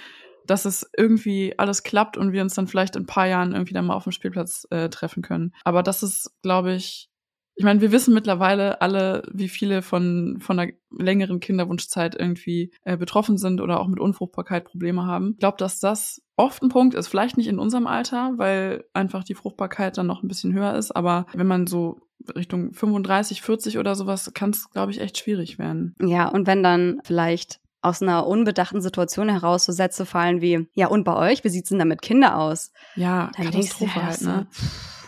[0.46, 3.74] dass es irgendwie alles klappt und wir uns dann vielleicht in ein paar Jahren irgendwie
[3.74, 5.54] dann mal auf dem Spielplatz äh, treffen können.
[5.64, 7.12] Aber das ist, glaube ich,
[7.56, 12.98] ich meine, wir wissen mittlerweile alle, wie viele von, von einer längeren Kinderwunschzeit irgendwie äh,
[12.98, 15.32] betroffen sind oder auch mit Unfruchtbarkeit Probleme haben.
[15.34, 19.24] Ich glaube, dass das oft ein Punkt ist, vielleicht nicht in unserem Alter, weil einfach
[19.24, 22.00] die Fruchtbarkeit dann noch ein bisschen höher ist, aber wenn man so
[22.36, 25.96] Richtung 35, 40 oder sowas, kann es, glaube ich, echt schwierig werden.
[26.02, 30.88] Ja, und wenn dann vielleicht aus einer unbedachten Situation heraus so Sätze fallen wie, ja,
[30.88, 32.72] und bei euch, wie sieht's denn da mit Kinder aus?
[32.96, 34.48] Ja, dann Katastrophe halt, ne?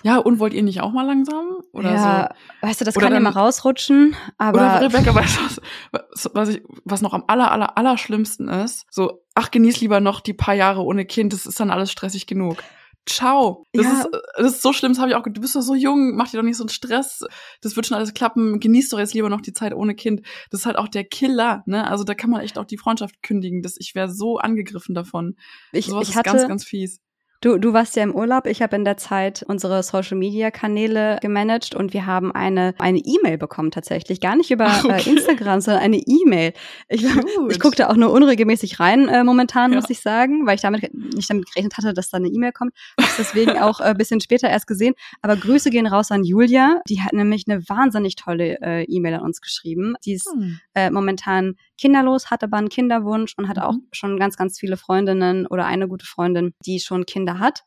[0.03, 1.59] ja, und wollt ihr nicht auch mal langsam?
[1.72, 2.68] Oder ja, so?
[2.68, 4.57] weißt du, das oder kann dann, ja mal rausrutschen, aber.
[4.57, 5.61] Oder Rebecca, weißt du,
[5.91, 8.86] was, was, ich, was noch am aller, aller, aller schlimmsten ist?
[8.89, 12.26] So, ach, genieß lieber noch die paar Jahre ohne Kind, das ist dann alles stressig
[12.26, 12.57] genug.
[13.06, 13.66] Ciao.
[13.74, 13.91] Das, ja.
[13.91, 15.24] ist, das ist so schlimm, das habe ich auch.
[15.24, 17.26] Du bist doch so jung, mach dir doch nicht so einen Stress.
[17.62, 18.60] Das wird schon alles klappen.
[18.60, 20.22] Genieß doch jetzt lieber noch die Zeit ohne Kind.
[20.49, 21.88] Das ist halt auch der Killer, ne?
[21.88, 23.62] Also da kann man echt auch die Freundschaft kündigen.
[23.62, 25.36] Das, ich wäre so angegriffen davon.
[25.74, 27.01] Ich, Sowas ich hatte, ist ganz, ganz fies.
[27.44, 28.48] Du, du warst ja im Urlaub.
[28.48, 33.00] Ich habe in der Zeit unsere Social Media Kanäle gemanagt und wir haben eine eine
[33.00, 34.22] E-Mail bekommen tatsächlich.
[34.22, 35.02] Gar nicht über okay.
[35.06, 36.54] äh, Instagram, sondern eine E-Mail.
[36.88, 37.04] Ich,
[37.50, 39.76] ich gucke da auch nur unregelmäßig rein äh, momentan, ja.
[39.78, 42.72] muss ich sagen, weil ich damit nicht damit gerechnet hatte, dass da eine E-Mail kommt.
[42.98, 44.94] Hab's deswegen auch äh, bisschen später erst gesehen.
[45.22, 46.80] Aber Grüße gehen raus an Julia.
[46.88, 49.96] Die hat nämlich eine wahnsinnig tolle äh, E-Mail an uns geschrieben.
[50.06, 50.60] Die ist hm.
[50.76, 53.64] äh, momentan kinderlos, hat aber einen Kinderwunsch und hat mhm.
[53.64, 57.64] auch schon ganz, ganz viele Freundinnen oder eine gute Freundin, die schon Kinder hat.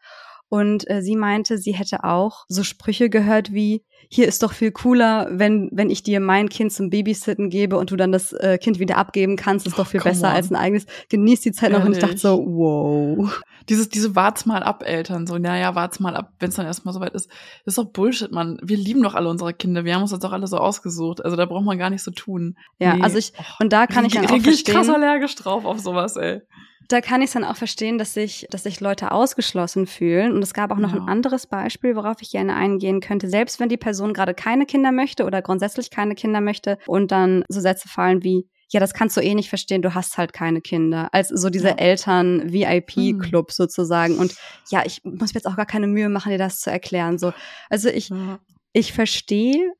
[0.48, 4.70] Und äh, sie meinte, sie hätte auch so Sprüche gehört wie, hier ist doch viel
[4.70, 8.56] cooler, wenn, wenn ich dir mein Kind zum Babysitten gebe und du dann das äh,
[8.58, 10.34] Kind wieder abgeben kannst, ist oh, doch viel besser on.
[10.34, 10.86] als ein eigenes.
[11.08, 11.78] Genieß die Zeit Ehrlich.
[11.78, 13.42] noch und ich dachte so, wow.
[13.68, 16.94] Dieses, diese wart's mal ab, Eltern, so, naja, wart's mal ab, wenn es dann erstmal
[16.94, 17.28] soweit ist.
[17.64, 18.58] Das ist doch Bullshit, Mann.
[18.62, 19.84] Wir lieben doch alle unsere Kinder.
[19.84, 21.24] Wir haben uns das doch alle so ausgesucht.
[21.24, 22.56] Also da braucht man gar nicht so tun.
[22.78, 23.02] Ja, nee.
[23.02, 24.74] also ich, und da kann ich dann auch verstehen.
[24.74, 26.42] krass allergisch drauf auf sowas, ey
[26.88, 30.32] da kann ich es dann auch verstehen, dass sich, dass sich Leute ausgeschlossen fühlen.
[30.32, 31.00] Und es gab auch noch ja.
[31.00, 33.28] ein anderes Beispiel, worauf ich gerne eingehen könnte.
[33.28, 37.44] Selbst wenn die Person gerade keine Kinder möchte oder grundsätzlich keine Kinder möchte und dann
[37.48, 40.60] so Sätze fallen wie, ja, das kannst du eh nicht verstehen, du hast halt keine
[40.60, 41.08] Kinder.
[41.12, 41.76] Als so dieser ja.
[41.76, 43.54] Eltern-VIP-Club hm.
[43.54, 44.18] sozusagen.
[44.18, 44.34] Und
[44.70, 47.18] ja, ich muss mir jetzt auch gar keine Mühe machen, dir das zu erklären.
[47.18, 47.32] So,
[47.70, 48.38] also ich, ja
[48.76, 49.72] ich verstehe,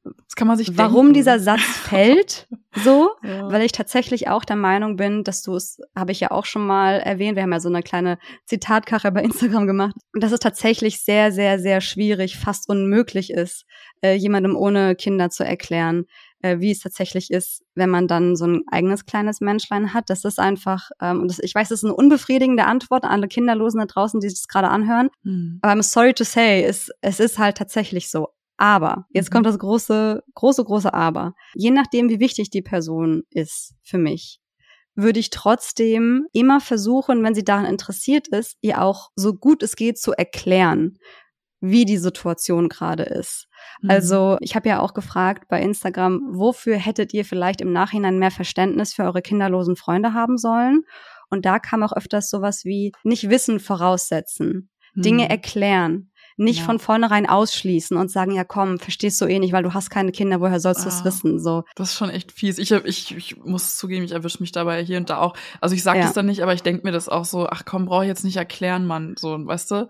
[0.79, 1.15] warum denken.
[1.15, 2.49] dieser Satz fällt,
[2.83, 3.53] so, ja.
[3.53, 6.67] weil ich tatsächlich auch der Meinung bin, dass du es, habe ich ja auch schon
[6.67, 8.17] mal erwähnt, wir haben ja so eine kleine
[8.47, 13.67] Zitatkache bei Instagram gemacht, dass es tatsächlich sehr, sehr, sehr schwierig, fast unmöglich ist,
[14.01, 16.07] äh, jemandem ohne Kinder zu erklären,
[16.41, 20.09] äh, wie es tatsächlich ist, wenn man dann so ein eigenes kleines Menschlein hat.
[20.09, 23.29] Das ist einfach, ähm, und das, ich weiß, das ist eine unbefriedigende Antwort an alle
[23.29, 25.11] Kinderlosen da draußen, die sich das gerade anhören.
[25.23, 25.59] Mhm.
[25.61, 28.29] Aber I'm sorry to say, es, es ist halt tatsächlich so.
[28.57, 29.35] Aber, jetzt mhm.
[29.35, 31.35] kommt das große, große, große Aber.
[31.55, 34.41] Je nachdem, wie wichtig die Person ist für mich,
[34.95, 39.77] würde ich trotzdem immer versuchen, wenn sie daran interessiert ist, ihr auch so gut es
[39.77, 40.99] geht zu erklären,
[41.61, 43.49] wie die Situation gerade ist.
[43.83, 43.91] Mhm.
[43.91, 48.31] Also ich habe ja auch gefragt bei Instagram, wofür hättet ihr vielleicht im Nachhinein mehr
[48.31, 50.83] Verständnis für eure kinderlosen Freunde haben sollen?
[51.29, 55.03] Und da kam auch öfters sowas wie nicht Wissen voraussetzen, mhm.
[55.03, 56.65] Dinge erklären, nicht ja.
[56.65, 60.13] von vornherein ausschließen und sagen, ja komm, verstehst du eh nicht, weil du hast keine
[60.13, 61.39] Kinder, woher sollst du es ah, wissen?
[61.39, 61.65] So.
[61.75, 62.59] Das ist schon echt fies.
[62.59, 65.35] Ich, ich, ich muss zugeben, ich erwische mich dabei hier und da auch.
[65.61, 66.05] Also ich sage ja.
[66.05, 68.25] das dann nicht, aber ich denke mir das auch so, ach komm, brauche ich jetzt
[68.25, 69.15] nicht erklären, Mann.
[69.19, 69.89] So, weißt du?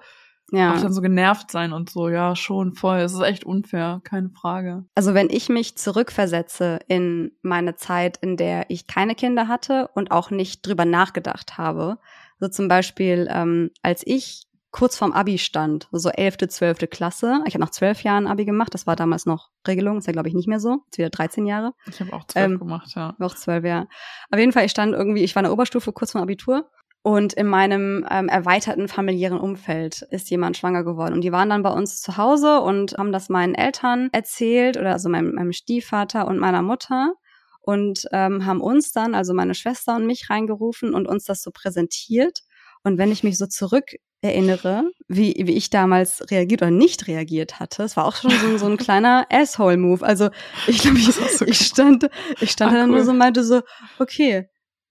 [0.52, 0.74] Ja.
[0.74, 2.98] Auch dann so genervt sein und so, ja, schon voll.
[2.98, 4.84] Es ist echt unfair, keine Frage.
[4.94, 10.12] Also wenn ich mich zurückversetze in meine Zeit, in der ich keine Kinder hatte und
[10.12, 11.98] auch nicht drüber nachgedacht habe,
[12.38, 14.45] so zum Beispiel, ähm, als ich
[14.76, 17.40] kurz vorm Abi stand, so elfte, zwölfte Klasse.
[17.46, 20.28] Ich habe nach zwölf Jahren Abi gemacht, das war damals noch Regelung, ist ja glaube
[20.28, 21.72] ich nicht mehr so, jetzt wieder 13 Jahre.
[21.88, 23.16] Ich habe auch zwölf ähm, gemacht, ja.
[23.18, 23.86] Auch zwölf, ja.
[24.30, 26.70] Auf jeden Fall, ich stand irgendwie, ich war in der Oberstufe kurz vorm Abitur
[27.02, 31.14] und in meinem ähm, erweiterten familiären Umfeld ist jemand schwanger geworden.
[31.14, 34.92] Und die waren dann bei uns zu Hause und haben das meinen Eltern erzählt, oder
[34.92, 37.14] also meinem, meinem Stiefvater und meiner Mutter.
[37.62, 41.50] Und ähm, haben uns dann, also meine Schwester und mich, reingerufen und uns das so
[41.50, 42.40] präsentiert.
[42.82, 43.84] Und wenn ich mich so zurück
[44.22, 47.82] erinnere, wie, wie ich damals reagiert oder nicht reagiert hatte.
[47.82, 50.04] Es war auch schon so, so ein kleiner Asshole-Move.
[50.04, 50.30] Also
[50.66, 52.08] ich glaube, ich, so ich stand,
[52.40, 52.96] ich stand ah, dann cool.
[52.96, 53.60] nur so und meinte so,
[53.98, 54.48] okay,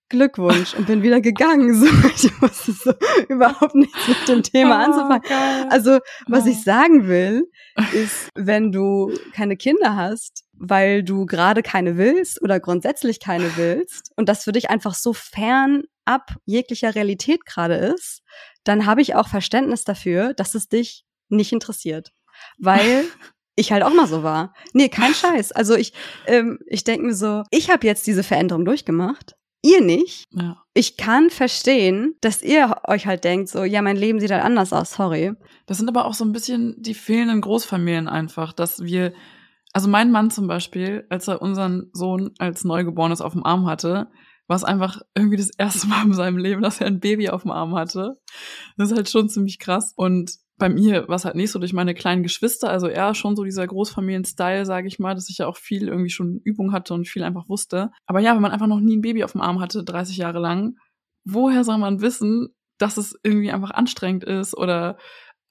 [0.10, 1.74] Glückwunsch und bin wieder gegangen.
[1.76, 2.94] So, ich wusste so
[3.28, 5.22] überhaupt nichts mit dem Thema oh, anzufangen.
[5.22, 5.68] Geil.
[5.70, 6.50] Also, was oh.
[6.50, 7.44] ich sagen will,
[7.94, 14.12] ist, wenn du keine Kinder hast, weil du gerade keine willst oder grundsätzlich keine willst
[14.16, 18.22] und das für dich einfach so fern ab jeglicher Realität gerade ist,
[18.66, 22.12] dann habe ich auch Verständnis dafür, dass es dich nicht interessiert.
[22.58, 23.06] Weil
[23.56, 24.54] ich halt auch mal so war.
[24.74, 25.54] Nee, kein Scheiß.
[25.54, 25.94] Also ich,
[26.28, 29.36] ähm, ich denke mir so, ich habe jetzt diese Veränderung durchgemacht
[29.66, 30.26] ihr nicht.
[30.32, 30.58] Ja.
[30.74, 34.72] Ich kann verstehen, dass ihr euch halt denkt, so, ja, mein Leben sieht halt anders
[34.72, 35.34] aus, sorry.
[35.66, 39.14] Das sind aber auch so ein bisschen die fehlenden Großfamilien einfach, dass wir,
[39.74, 44.08] also mein Mann zum Beispiel, als er unseren Sohn als Neugeborenes auf dem Arm hatte,
[44.48, 47.44] war es einfach irgendwie das erste Mal in seinem Leben, dass er ein Baby auf
[47.44, 48.20] dem Arm hatte.
[48.78, 49.94] Das ist halt schon ziemlich krass.
[49.96, 53.36] Und bei mir war es halt nicht so durch meine kleinen Geschwister, also eher schon
[53.36, 56.94] so dieser Großfamilien-Style, sage ich mal, dass ich ja auch viel irgendwie schon Übung hatte
[56.94, 57.92] und viel einfach wusste.
[58.06, 60.40] Aber ja, wenn man einfach noch nie ein Baby auf dem Arm hatte, 30 Jahre
[60.40, 60.76] lang,
[61.26, 64.98] woher soll man wissen, dass es irgendwie einfach anstrengend ist oder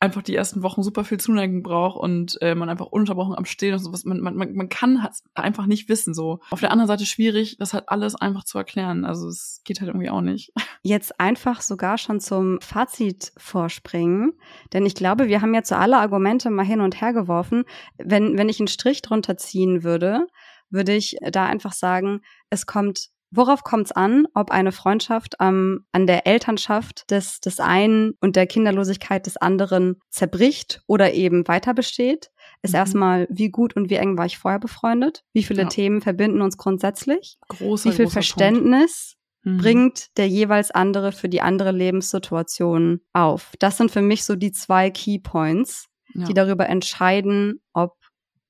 [0.05, 3.73] einfach die ersten Wochen super viel Zuneigung braucht und äh, man einfach ununterbrochen am Stehen
[3.75, 4.05] und sowas.
[4.05, 6.41] Man, man, man kann einfach nicht wissen so.
[6.51, 9.05] Auf der anderen Seite schwierig, das halt alles einfach zu erklären.
[9.05, 10.53] Also es geht halt irgendwie auch nicht.
[10.83, 14.35] Jetzt einfach sogar schon zum Fazit vorspringen,
[14.73, 17.65] denn ich glaube, wir haben jetzt so alle Argumente mal hin und her geworfen.
[17.97, 20.27] Wenn, wenn ich einen Strich drunter ziehen würde,
[20.69, 25.87] würde ich da einfach sagen, es kommt Worauf kommt es an, ob eine Freundschaft ähm,
[25.91, 31.75] an der Elternschaft des, des einen und der Kinderlosigkeit des anderen zerbricht oder eben weiter
[31.75, 32.31] besteht?
[32.63, 32.79] Ist mhm.
[32.79, 35.25] erstmal, wie gut und wie eng war ich vorher befreundet?
[35.33, 35.69] Wie viele ja.
[35.69, 37.39] Themen verbinden uns grundsätzlich?
[37.49, 39.59] Großer, wie viel Verständnis mhm.
[39.59, 43.53] bringt der jeweils andere für die andere Lebenssituation auf?
[43.59, 46.27] Das sind für mich so die zwei Key Points, ja.
[46.27, 47.97] die darüber entscheiden, ob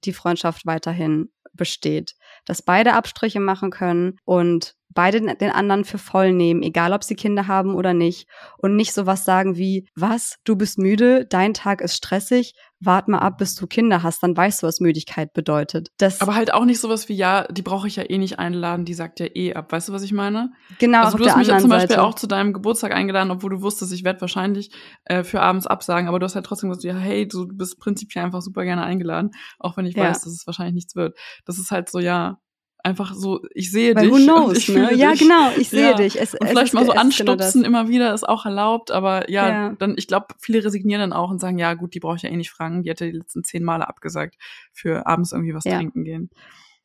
[0.05, 2.15] die Freundschaft weiterhin besteht.
[2.45, 7.17] Dass beide Abstriche machen können und beide den anderen für voll nehmen, egal ob sie
[7.17, 8.29] Kinder haben oder nicht.
[8.59, 13.19] Und nicht sowas sagen wie, was, du bist müde, dein Tag ist stressig, wart mal
[13.19, 15.89] ab, bis du Kinder hast, dann weißt du, was Müdigkeit bedeutet.
[15.99, 18.85] Das Aber halt auch nicht sowas wie, ja, die brauche ich ja eh nicht einladen,
[18.85, 19.73] die sagt ja eh ab.
[19.73, 20.53] Weißt du, was ich meine?
[20.79, 21.05] Genau.
[21.05, 22.03] Also du hast mich ja zum Beispiel Seite.
[22.03, 24.71] auch zu deinem Geburtstag eingeladen, obwohl du wusstest, ich werde wahrscheinlich
[25.05, 28.25] äh, für abends absagen, aber du hast halt trotzdem gesagt, ja, hey, du bist prinzipiell
[28.25, 30.05] einfach super gerne eingeladen, auch wenn ich ja.
[30.05, 31.17] weiß, dass es wahrscheinlich nichts wird.
[31.45, 32.39] Das ist halt so, ja,
[32.85, 34.13] einfach so, ich sehe Weil dich.
[34.13, 34.95] Who knows, ich ne?
[34.95, 35.95] Ja, genau, ich sehe ja.
[35.95, 36.21] dich.
[36.21, 39.49] Es, und es vielleicht mal so anstupsen genau immer wieder ist auch erlaubt, aber ja,
[39.49, 39.77] ja.
[39.79, 42.29] dann, ich glaube, viele resignieren dann auch und sagen, ja gut, die brauche ich ja
[42.29, 44.37] eh nicht fragen, die hätte die letzten zehn Male abgesagt
[44.73, 45.77] für abends irgendwie was ja.
[45.77, 46.31] trinken gehen.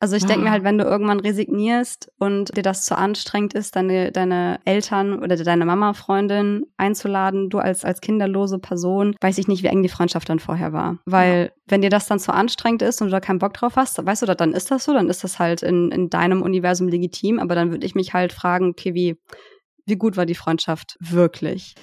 [0.02, 0.52] Also ich denke mir ah.
[0.52, 5.36] halt, wenn du irgendwann resignierst und dir das zu anstrengend ist, deine, deine Eltern oder
[5.36, 10.30] deine Mama-Freundin einzuladen, du als, als kinderlose Person, weiß ich nicht, wie eng die Freundschaft
[10.30, 10.98] dann vorher war.
[11.04, 11.62] Weil ja.
[11.68, 14.22] wenn dir das dann zu anstrengend ist und du da keinen Bock drauf hast, weißt
[14.22, 17.54] du, dann ist das so, dann ist das halt in, in deinem Universum legitim, aber
[17.54, 19.18] dann würde ich mich halt fragen, okay, wie,
[19.86, 21.74] wie gut war die Freundschaft wirklich?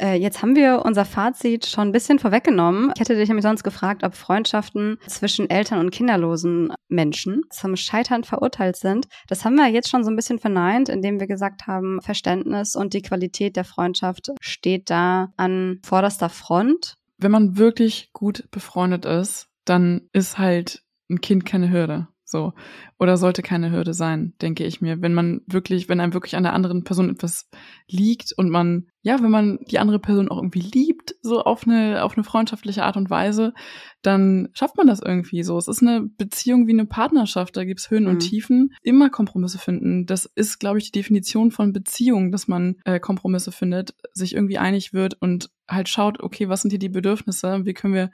[0.00, 2.92] Äh, jetzt haben wir unser Fazit schon ein bisschen vorweggenommen.
[2.94, 8.24] Ich hätte dich nämlich sonst gefragt, ob Freundschaften zwischen Eltern und kinderlosen Menschen zum Scheitern
[8.24, 9.06] verurteilt sind.
[9.28, 12.94] Das haben wir jetzt schon so ein bisschen verneint, indem wir gesagt haben, Verständnis und
[12.94, 16.94] die Qualität der Freundschaft steht da an vorderster Front.
[17.18, 22.08] Wenn man wirklich gut befreundet ist, dann ist halt ein Kind keine Hürde.
[22.28, 22.54] So.
[22.98, 25.00] Oder sollte keine Hürde sein, denke ich mir.
[25.00, 27.48] Wenn man wirklich, wenn einem wirklich an der anderen Person etwas
[27.86, 32.02] liegt und man, ja, wenn man die andere Person auch irgendwie liebt, so auf eine,
[32.02, 33.54] auf eine freundschaftliche Art und Weise,
[34.02, 35.56] dann schafft man das irgendwie so.
[35.56, 38.10] Es ist eine Beziehung wie eine Partnerschaft, da gibt's Höhen mhm.
[38.10, 38.74] und Tiefen.
[38.82, 40.06] Immer Kompromisse finden.
[40.06, 44.58] Das ist, glaube ich, die Definition von Beziehung, dass man äh, Kompromisse findet, sich irgendwie
[44.58, 47.64] einig wird und halt schaut, okay, was sind hier die Bedürfnisse?
[47.64, 48.10] Wie können wir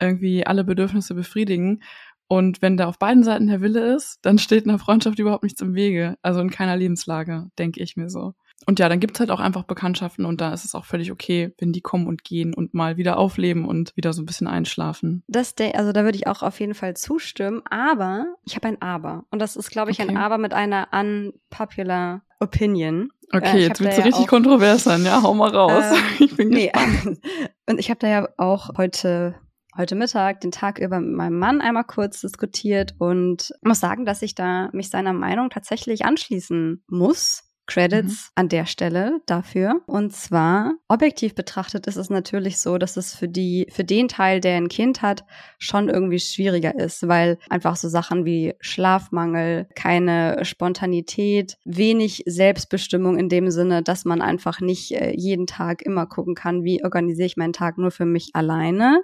[0.00, 1.82] irgendwie alle Bedürfnisse befriedigen?
[2.28, 5.62] Und wenn da auf beiden Seiten der Wille ist, dann steht einer Freundschaft überhaupt nichts
[5.62, 6.16] im Wege.
[6.22, 8.34] Also in keiner Lebenslage, denke ich mir so.
[8.66, 11.54] Und ja, dann gibt's halt auch einfach Bekanntschaften und da ist es auch völlig okay,
[11.58, 15.22] wenn die kommen und gehen und mal wieder aufleben und wieder so ein bisschen einschlafen.
[15.28, 19.24] Das, also da würde ich auch auf jeden Fall zustimmen, aber ich habe ein Aber.
[19.30, 20.10] Und das ist, glaube ich, okay.
[20.10, 23.10] ein Aber mit einer unpopular Opinion.
[23.32, 25.84] Okay, äh, jetzt wird's ja richtig kontrovers sein, ja, hau mal raus.
[25.84, 27.20] Äh, ich bin gespannt.
[27.22, 27.48] Nee.
[27.70, 29.34] und ich habe da ja auch heute
[29.78, 34.22] heute Mittag den Tag über mit meinem Mann einmal kurz diskutiert und muss sagen, dass
[34.22, 37.44] ich da mich seiner Meinung tatsächlich anschließen muss.
[37.68, 38.32] Credits mhm.
[38.34, 39.82] an der Stelle dafür.
[39.86, 44.40] Und zwar, objektiv betrachtet ist es natürlich so, dass es für die, für den Teil,
[44.40, 45.24] der ein Kind hat,
[45.58, 53.28] schon irgendwie schwieriger ist, weil einfach so Sachen wie Schlafmangel, keine Spontanität, wenig Selbstbestimmung in
[53.28, 57.36] dem Sinne, dass man einfach nicht äh, jeden Tag immer gucken kann, wie organisiere ich
[57.36, 59.02] meinen Tag nur für mich alleine.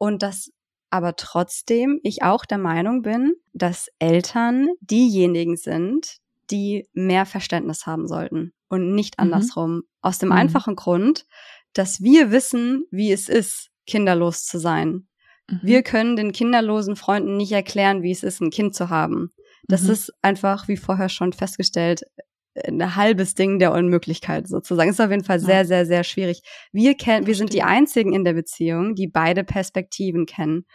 [0.00, 0.50] Und das
[0.88, 6.16] aber trotzdem ich auch der Meinung bin, dass Eltern diejenigen sind,
[6.50, 9.24] die mehr Verständnis haben sollten und nicht mhm.
[9.24, 9.74] andersrum.
[9.76, 9.82] Mhm.
[10.00, 10.36] Aus dem mhm.
[10.36, 11.26] einfachen Grund,
[11.74, 15.06] dass wir wissen, wie es ist, kinderlos zu sein.
[15.46, 15.60] Mhm.
[15.62, 19.30] Wir können den kinderlosen Freunden nicht erklären, wie es ist, ein Kind zu haben.
[19.64, 19.90] Das mhm.
[19.90, 22.02] ist einfach, wie vorher schon festgestellt,
[22.66, 24.90] ein halbes Ding der Unmöglichkeit sozusagen.
[24.90, 25.64] Ist auf jeden Fall sehr, ja.
[25.64, 26.42] sehr, sehr schwierig.
[26.72, 30.66] Wir kennen, wir sind die einzigen in der Beziehung, die beide Perspektiven kennen.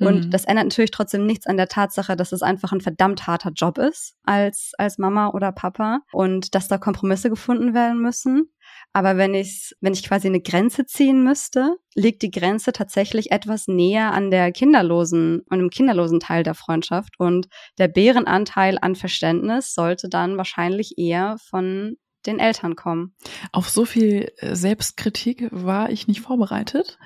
[0.00, 0.30] Und mhm.
[0.30, 3.78] das ändert natürlich trotzdem nichts an der Tatsache, dass es einfach ein verdammt harter Job
[3.78, 8.50] ist als, als Mama oder Papa und dass da Kompromisse gefunden werden müssen.
[8.92, 13.68] Aber wenn ich, wenn ich quasi eine Grenze ziehen müsste, liegt die Grenze tatsächlich etwas
[13.68, 17.14] näher an der kinderlosen, an dem kinderlosen Teil der Freundschaft.
[17.18, 23.14] Und der Bärenanteil an Verständnis sollte dann wahrscheinlich eher von den Eltern kommen.
[23.52, 26.98] Auf so viel äh, Selbstkritik war ich nicht vorbereitet.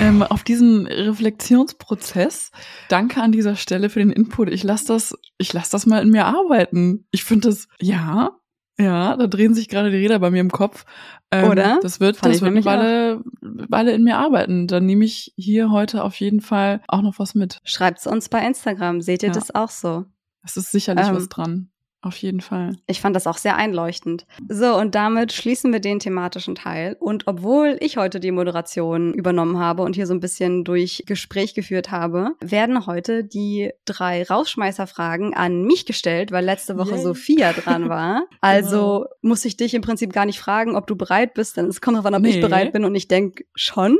[0.00, 2.52] ähm, auf diesen Reflexionsprozess.
[2.88, 4.50] Danke an dieser Stelle für den Input.
[4.50, 7.06] Ich lasse das, ich lasse das mal in mir arbeiten.
[7.10, 8.30] Ich finde das, ja,
[8.78, 10.84] ja, da drehen sich gerade die Räder bei mir im Kopf.
[11.30, 11.78] Ähm, Oder?
[11.82, 14.66] Das wird, Fand das wird Weile, Weile in mir arbeiten.
[14.66, 17.58] Dann nehme ich hier heute auf jeden Fall auch noch was mit.
[17.64, 19.00] Schreibt's uns bei Instagram.
[19.00, 19.34] Seht ihr ja.
[19.34, 20.04] das auch so?
[20.44, 21.71] Es ist sicherlich ähm, was dran.
[22.04, 22.74] Auf jeden Fall.
[22.88, 24.26] Ich fand das auch sehr einleuchtend.
[24.48, 26.96] So, und damit schließen wir den thematischen Teil.
[26.98, 31.54] Und obwohl ich heute die Moderation übernommen habe und hier so ein bisschen durch Gespräch
[31.54, 37.02] geführt habe, werden heute die drei Rausschmeißerfragen an mich gestellt, weil letzte Woche Yay.
[37.02, 38.24] Sophia dran war.
[38.40, 39.06] Also genau.
[39.22, 41.96] muss ich dich im Prinzip gar nicht fragen, ob du bereit bist, denn es kommt
[41.96, 42.30] darauf an, ob nee.
[42.30, 43.96] ich bereit bin und ich denke schon.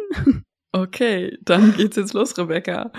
[0.74, 2.92] Okay, dann geht's jetzt los, Rebecca.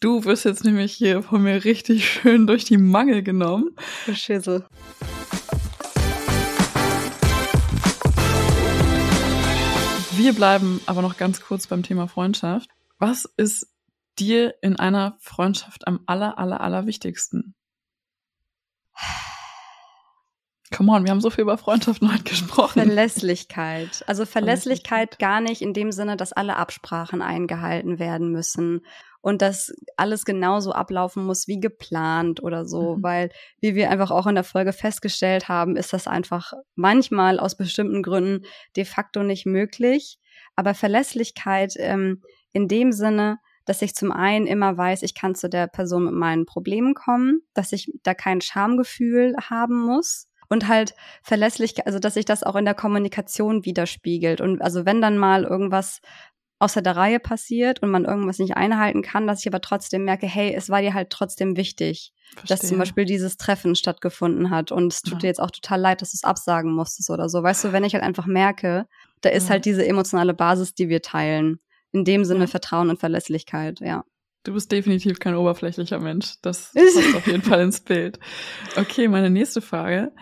[0.00, 3.76] Du wirst jetzt nämlich hier von mir richtig schön durch die Mangel genommen.
[4.12, 4.66] Schissel.
[10.16, 12.68] Wir bleiben aber noch ganz kurz beim Thema Freundschaft.
[12.98, 13.68] Was ist
[14.18, 17.54] dir in einer Freundschaft am aller, aller, aller wichtigsten?
[20.72, 22.82] Come on, wir haben so viel über Freundschaften heute gesprochen.
[22.82, 24.02] Verlässlichkeit.
[24.06, 28.80] Also Verlässlichkeit gar nicht in dem Sinne, dass alle Absprachen eingehalten werden müssen
[29.20, 33.02] und dass alles genauso ablaufen muss wie geplant oder so, mhm.
[33.02, 37.56] weil wie wir einfach auch in der Folge festgestellt haben, ist das einfach manchmal aus
[37.56, 38.46] bestimmten Gründen
[38.76, 40.18] de facto nicht möglich.
[40.56, 45.48] Aber Verlässlichkeit ähm, in dem Sinne, dass ich zum einen immer weiß, ich kann zu
[45.48, 50.94] der Person mit meinen Problemen kommen, dass ich da kein Schamgefühl haben muss und halt
[51.22, 54.42] verlässlich, also dass sich das auch in der Kommunikation widerspiegelt.
[54.42, 56.00] Und also wenn dann mal irgendwas
[56.58, 60.26] außer der Reihe passiert und man irgendwas nicht einhalten kann, dass ich aber trotzdem merke,
[60.26, 62.56] hey, es war dir halt trotzdem wichtig, Verstehe.
[62.56, 65.18] dass zum Beispiel dieses Treffen stattgefunden hat und es tut ja.
[65.20, 67.42] dir jetzt auch total leid, dass du es absagen musstest oder so.
[67.42, 68.86] Weißt du, wenn ich halt einfach merke,
[69.22, 69.52] da ist ja.
[69.52, 71.60] halt diese emotionale Basis, die wir teilen.
[71.92, 72.46] In dem Sinne ja.
[72.46, 74.04] Vertrauen und Verlässlichkeit, ja.
[74.44, 76.34] Du bist definitiv kein oberflächlicher Mensch.
[76.42, 78.18] Das passt auf jeden Fall ins Bild.
[78.76, 80.12] Okay, meine nächste Frage.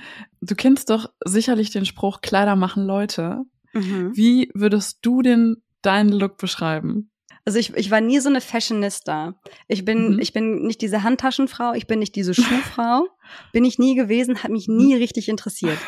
[0.40, 3.42] Du kennst doch sicherlich den Spruch, Kleider machen Leute.
[3.72, 4.16] Mhm.
[4.16, 7.10] Wie würdest du denn deinen Look beschreiben?
[7.46, 9.40] Also ich, ich war nie so eine Fashionista.
[9.66, 10.18] Ich bin, mhm.
[10.20, 13.08] ich bin nicht diese Handtaschenfrau, ich bin nicht diese Schuhfrau.
[13.52, 15.78] bin ich nie gewesen, hat mich nie richtig interessiert.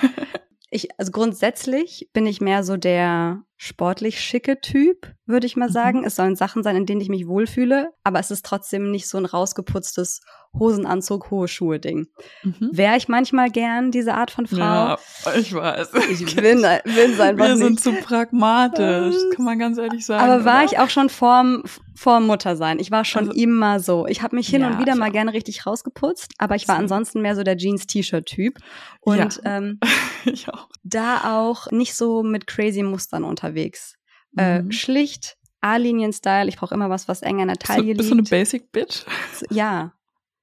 [0.71, 5.73] Ich, also grundsätzlich bin ich mehr so der sportlich schicke Typ, würde ich mal mhm.
[5.73, 5.99] sagen.
[6.01, 6.05] Mhm.
[6.05, 9.19] Es sollen Sachen sein, in denen ich mich wohlfühle, aber es ist trotzdem nicht so
[9.19, 10.21] ein rausgeputztes
[10.59, 12.09] Hosenanzug, hohe Schuhe Ding.
[12.43, 12.71] Mhm.
[12.73, 14.59] Wäre ich manchmal gern diese Art von Frau?
[14.59, 14.99] Ja,
[15.39, 15.93] ich weiß.
[16.11, 20.23] Ich bin, bin einfach Wir sind zu pragmatisch, kann man ganz ehrlich sagen.
[20.23, 20.65] Aber war oder?
[20.65, 21.63] ich auch schon vorm,
[21.95, 22.81] vorm Muttersein.
[22.81, 24.07] Ich war schon also, immer so.
[24.09, 25.13] Ich habe mich hin ja, und wieder mal auch.
[25.13, 26.83] gerne richtig rausgeputzt, aber ich war so.
[26.83, 28.59] ansonsten mehr so der Jeans-T-Shirt-Typ.
[29.01, 29.57] Und ja.
[29.57, 29.79] ähm,
[30.27, 30.69] ich auch.
[30.83, 33.97] da auch nicht so mit crazy Mustern unterwegs unterwegs.
[34.37, 34.71] Äh, mhm.
[34.71, 36.49] Äh, schlicht, A-Linien-Style.
[36.49, 37.99] Ich brauche immer was, was eng an der Taille liegt.
[37.99, 39.05] Bist du eine Basic Bitch?
[39.51, 39.93] Ja.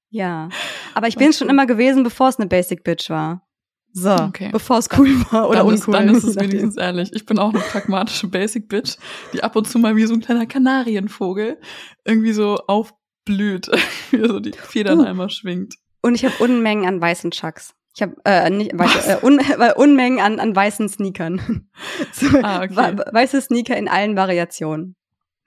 [0.10, 0.50] Ja.
[0.94, 3.46] Aber ich bin schon immer gewesen, bevor es eine Basic Bitch war.
[3.92, 4.50] So, okay.
[4.52, 5.96] bevor es cool war oder dann uncool.
[5.96, 7.10] Ist, dann ist es wenigstens ehrlich.
[7.14, 8.98] Ich bin auch eine pragmatische Basic Bitch,
[9.34, 11.60] die ab und zu mal wie so ein kleiner Kanarienvogel
[12.06, 13.68] irgendwie so aufblüht,
[14.12, 15.06] wie so die Federn uh.
[15.06, 15.76] einmal schwingt.
[16.04, 17.74] Und ich habe Unmengen an weißen Chucks.
[18.00, 21.68] Ich habe äh, nicht weiße, äh, un, äh, Unmengen an, an weißen Sneakern.
[22.14, 22.96] so, ah, okay.
[23.12, 24.96] weiße Sneaker in allen Variationen.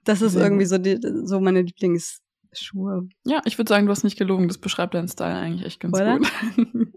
[0.03, 3.07] Das ist Sehr irgendwie so, die, so meine Lieblingsschuhe.
[3.25, 4.47] Ja, ich würde sagen, du hast nicht gelogen.
[4.47, 6.19] Das beschreibt deinen Style eigentlich echt ganz Oder?
[6.19, 6.31] gut.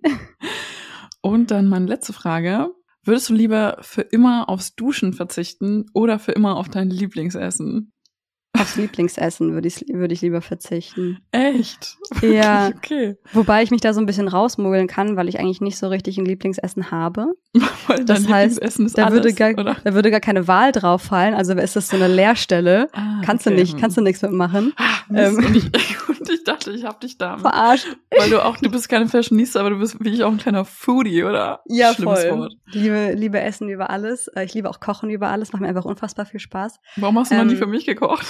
[1.23, 2.69] Und dann meine letzte Frage.
[3.03, 7.95] Würdest du lieber für immer aufs Duschen verzichten oder für immer auf dein Lieblingsessen?
[8.61, 11.19] Aufs Lieblingsessen würde ich, würde ich lieber verzichten.
[11.33, 11.97] Echt?
[12.23, 12.69] Ja.
[12.77, 13.17] Okay.
[13.33, 16.19] Wobei ich mich da so ein bisschen rausmogeln kann, weil ich eigentlich nicht so richtig
[16.19, 17.27] ein Lieblingsessen habe.
[17.87, 19.77] Weil Das dein heißt, Lieblingsessen ist Da alles, würde, gar, oder?
[19.85, 21.35] da würde gar keine Wahl drauf fallen.
[21.35, 22.89] Also ist das so eine Leerstelle.
[22.93, 23.57] Ah, Kannst okay.
[23.57, 24.73] du nicht, kannst du nichts mitmachen.
[24.77, 24.85] Ah.
[25.15, 25.37] Ähm.
[25.37, 25.65] und, ich,
[26.09, 27.39] und ich dachte, ich hab dich da.
[27.39, 27.87] Verarscht.
[28.17, 30.65] Weil du auch, du bist keine Fashionista, aber du bist wie ich auch ein kleiner
[30.65, 31.61] Foodie, oder?
[31.67, 32.39] Ja, Schlimmes voll.
[32.39, 32.53] Wort.
[32.73, 34.29] Liebe, liebe Essen über alles.
[34.29, 35.53] Äh, Ich liebe auch Kochen über alles.
[35.53, 36.79] Macht mir einfach unfassbar viel Spaß.
[36.97, 38.27] Warum hast du noch Ähm, nie für mich gekocht?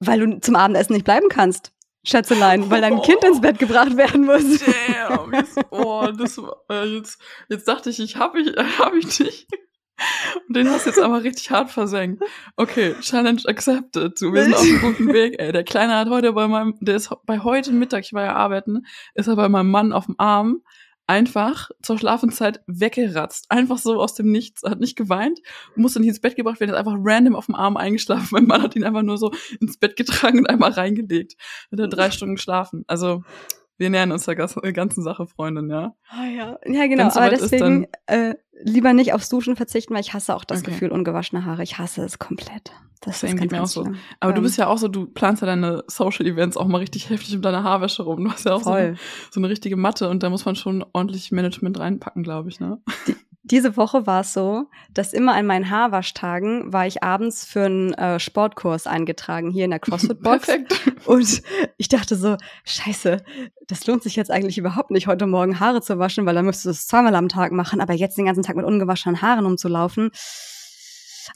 [0.00, 1.72] Weil du zum Abendessen nicht bleiben kannst.
[2.06, 4.44] Schätzelein, weil dein Kind ins Bett gebracht werden muss.
[5.08, 6.38] Damn, jetzt, oh, das
[6.70, 7.18] äh, jetzt,
[7.48, 9.46] jetzt dachte ich, ich hab ich, äh, hab ich dich.
[10.48, 12.22] Und den hast du jetzt aber richtig hart versenkt.
[12.56, 14.20] Okay, Challenge accepted.
[14.20, 15.52] Du, wir sind auf einem guten Weg, ey.
[15.52, 18.84] Der Kleine hat heute bei meinem, der ist bei heute Mittag, ich war ja arbeiten,
[19.14, 20.62] ist er bei meinem Mann auf dem Arm
[21.06, 23.46] einfach zur Schlafenszeit weggeratzt.
[23.50, 24.62] Einfach so aus dem Nichts.
[24.62, 25.40] Hat nicht geweint,
[25.76, 28.28] musste nicht ins Bett gebracht werden, ist einfach random auf dem Arm eingeschlafen.
[28.32, 31.36] Mein Mann hat ihn einfach nur so ins Bett getragen und einmal reingelegt.
[31.70, 32.84] Hat er drei Stunden geschlafen.
[32.86, 33.22] Also,
[33.76, 35.94] wir nähern uns der gas- ganzen Sache, Freundin, ja.
[36.08, 36.58] Ah, ja.
[36.66, 37.04] ja, genau.
[37.04, 40.60] Aber soweit ist, deswegen äh, lieber nicht aufs Duschen verzichten, weil ich hasse auch das
[40.60, 40.70] Okay.
[40.72, 41.62] Gefühl ungewaschene Haare.
[41.62, 42.72] Ich hasse es komplett.
[43.00, 43.92] Das Same ist ganz, mir ganz auch so.
[44.20, 46.78] Aber du Ähm, bist ja auch so, du planst ja deine Social Events auch mal
[46.78, 48.24] richtig heftig mit deiner Haarwäsche rum.
[48.24, 48.70] Du hast ja auch so
[49.30, 52.78] so eine richtige Matte und da muss man schon ordentlich Management reinpacken, glaube ich, ne?
[53.46, 57.92] Diese Woche war es so, dass immer an meinen Haarwaschtagen war ich abends für einen
[57.92, 60.46] äh, Sportkurs eingetragen hier in der CrossFit-Box.
[60.46, 61.06] Perfekt.
[61.06, 61.42] Und
[61.76, 63.22] ich dachte so, scheiße,
[63.66, 66.64] das lohnt sich jetzt eigentlich überhaupt nicht, heute Morgen Haare zu waschen, weil dann müsstest
[66.64, 70.10] du es zweimal am Tag machen, aber jetzt den ganzen Tag mit ungewaschenen Haaren umzulaufen.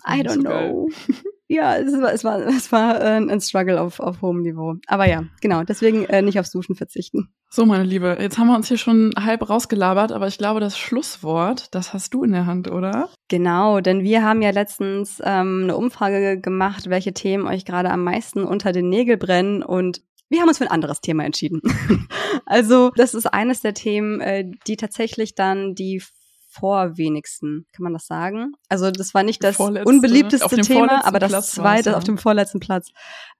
[0.06, 0.88] I don't so know.
[1.48, 4.76] Ja, es war, es war, es war äh, ein Struggle auf, auf hohem Niveau.
[4.86, 7.30] Aber ja, genau, deswegen äh, nicht aufs Duschen verzichten.
[7.50, 10.76] So, meine Liebe, jetzt haben wir uns hier schon halb rausgelabert, aber ich glaube, das
[10.78, 13.08] Schlusswort, das hast du in der Hand, oder?
[13.28, 18.04] Genau, denn wir haben ja letztens ähm, eine Umfrage gemacht, welche Themen euch gerade am
[18.04, 21.62] meisten unter den Nägel brennen und wir haben uns für ein anderes Thema entschieden.
[22.44, 26.02] also das ist eines der Themen, äh, die tatsächlich dann die
[26.48, 28.52] vorwenigsten, kann man das sagen?
[28.68, 31.96] Also das war nicht das Vorletzte, unbeliebteste Thema, aber das Platz zweite ja.
[31.96, 32.90] auf dem vorletzten Platz.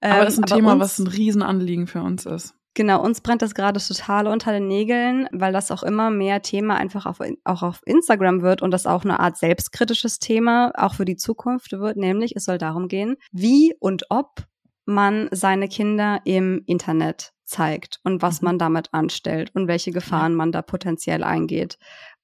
[0.00, 2.54] aber Ähm, das ist ein Thema, uns- was ein Riesenanliegen für uns ist.
[2.74, 6.76] Genau, uns brennt das gerade total unter den Nägeln, weil das auch immer mehr Thema
[6.76, 11.04] einfach auf, auch auf Instagram wird und das auch eine Art selbstkritisches Thema auch für
[11.04, 14.44] die Zukunft wird, nämlich es soll darum gehen, wie und ob
[14.84, 18.46] man seine Kinder im Internet zeigt und was Mhm.
[18.46, 21.78] man damit anstellt und welche Gefahren man da potenziell eingeht.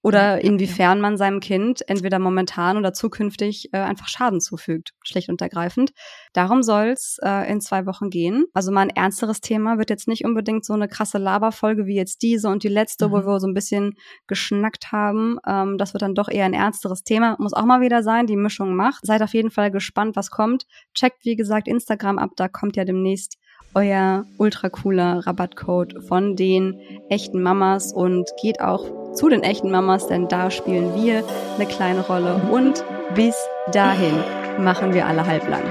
[0.05, 5.41] Oder inwiefern man seinem Kind entweder momentan oder zukünftig äh, einfach Schaden zufügt, schlicht und
[5.41, 5.93] ergreifend.
[6.35, 8.45] Darum soll's äh, in zwei Wochen gehen.
[8.53, 12.21] Also mal ein ernsteres Thema wird jetzt nicht unbedingt so eine krasse Laberfolge wie jetzt
[12.21, 13.27] diese und die letzte, wo Mhm.
[13.27, 13.95] wir so ein bisschen
[14.27, 15.39] geschnackt haben.
[15.47, 17.37] Ähm, das wird dann doch eher ein ernsteres Thema.
[17.39, 19.07] Muss auch mal wieder sein, die Mischung macht.
[19.07, 20.67] Seid auf jeden Fall gespannt, was kommt.
[20.93, 23.39] Checkt, wie gesagt, Instagram ab, da kommt ja demnächst
[23.75, 30.07] euer ultra cooler Rabattcode von den echten Mamas und geht auch zu den echten Mamas,
[30.07, 31.25] denn da spielen wir
[31.57, 32.41] eine kleine Rolle.
[32.51, 33.37] Und bis
[33.73, 34.15] dahin
[34.59, 35.63] machen wir alle halblang.